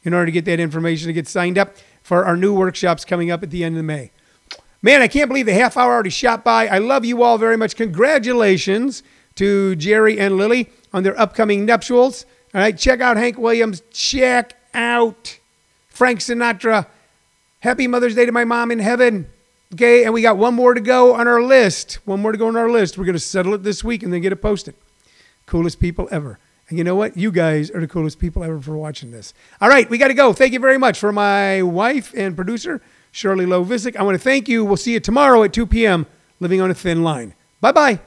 in 0.04 0.13
order 0.15 0.26
to 0.26 0.32
get 0.32 0.45
that 0.45 0.60
information 0.60 1.06
to 1.06 1.13
get 1.13 1.28
signed 1.28 1.60
up 1.60 1.76
for 2.02 2.26
our 2.26 2.38
new 2.38 2.56
workshops 2.56 3.06
coming 3.06 3.30
up 3.30 3.43
at 3.43 3.52
the 3.52 3.63
end 3.63 3.78
of 3.78 3.86
May. 3.86 4.10
Man, 4.82 5.04
I 5.04 5.08
can't 5.08 5.28
believe 5.28 5.45
the 5.45 5.54
half 5.54 5.78
hour 5.78 5.93
already 5.93 6.10
shot 6.10 6.43
by. 6.43 6.65
I 6.65 6.80
love 6.80 7.06
you 7.06 7.21
all 7.21 7.38
very 7.38 7.56
much. 7.56 7.76
Congratulations 7.76 9.04
to 9.38 9.76
Jerry 9.76 10.19
and 10.19 10.38
Lily 10.38 10.69
on 10.93 11.04
their 11.04 11.19
upcoming 11.19 11.65
nuptials. 11.65 12.26
All 12.54 12.62
right, 12.62 12.78
check 12.78 13.02
out 13.02 13.17
Hank 13.17 13.38
Williams. 13.38 13.82
Check 13.91 14.56
out 14.73 15.39
Frank 15.89 16.19
Sinatra. 16.19 16.88
Happy 17.60 17.88
Mother's 17.88 18.15
Day 18.15 18.26
to 18.26 18.32
my 18.32 18.45
mom 18.45 18.71
in 18.71 18.80
heaven. 18.80 19.30
Okay, 19.73 20.06
and 20.06 20.13
we 20.13 20.21
got 20.21 20.38
one 20.38 20.54
more 20.54 20.73
to 20.73 20.80
go 20.80 21.15
on 21.15 21.28
our 21.28 21.41
list. 21.41 21.95
One 22.06 22.21
more 22.21 22.32
to 22.32 22.38
go 22.38 22.47
on 22.47 22.56
our 22.56 22.69
list. 22.69 22.97
We're 22.97 23.06
going 23.06 23.13
to 23.13 23.19
settle 23.19 23.54
it 23.54 23.63
this 23.63 23.84
week 23.84 24.04
and 24.04 24.13
then 24.13 24.21
get 24.21 24.32
it 24.32 24.41
posted. 24.41 24.76
Coolest 25.45 25.80
people 25.80 26.08
ever. 26.10 26.39
And 26.69 26.78
you 26.78 26.84
know 26.84 26.95
what? 26.95 27.17
You 27.17 27.32
guys 27.32 27.71
are 27.71 27.80
the 27.80 27.88
coolest 27.88 28.19
people 28.19 28.43
ever 28.43 28.60
for 28.60 28.78
watching 28.78 29.12
this. 29.12 29.34
All 29.62 29.69
right, 29.69 29.89
we 29.89 29.97
got 29.97 30.10
to 30.10 30.13
go. 30.13 30.34
Thank 30.34 30.54
you 30.54 30.60
very 30.60 30.78
much 30.78 31.00
for 31.00 31.12
my 31.12 31.62
wife 31.62 32.13
and 32.15 32.36
producer, 32.36 32.82
Shirley 33.12 33.45
Lovisic. 33.45 33.95
I 33.95 34.04
want 34.04 34.15
to 34.15 34.23
thank 34.23 34.47
you. 34.47 34.63
We'll 34.63 34.78
see 34.78 34.93
you 34.93 35.00
tomorrow 35.00 35.43
at 35.43 35.54
2 35.54 35.65
p.m. 35.65 36.06
Living 36.39 36.62
on 36.62 36.71
a 36.71 36.73
Thin 36.73 37.04
Line. 37.04 37.34
Bye 37.62 37.71
bye. 37.71 38.00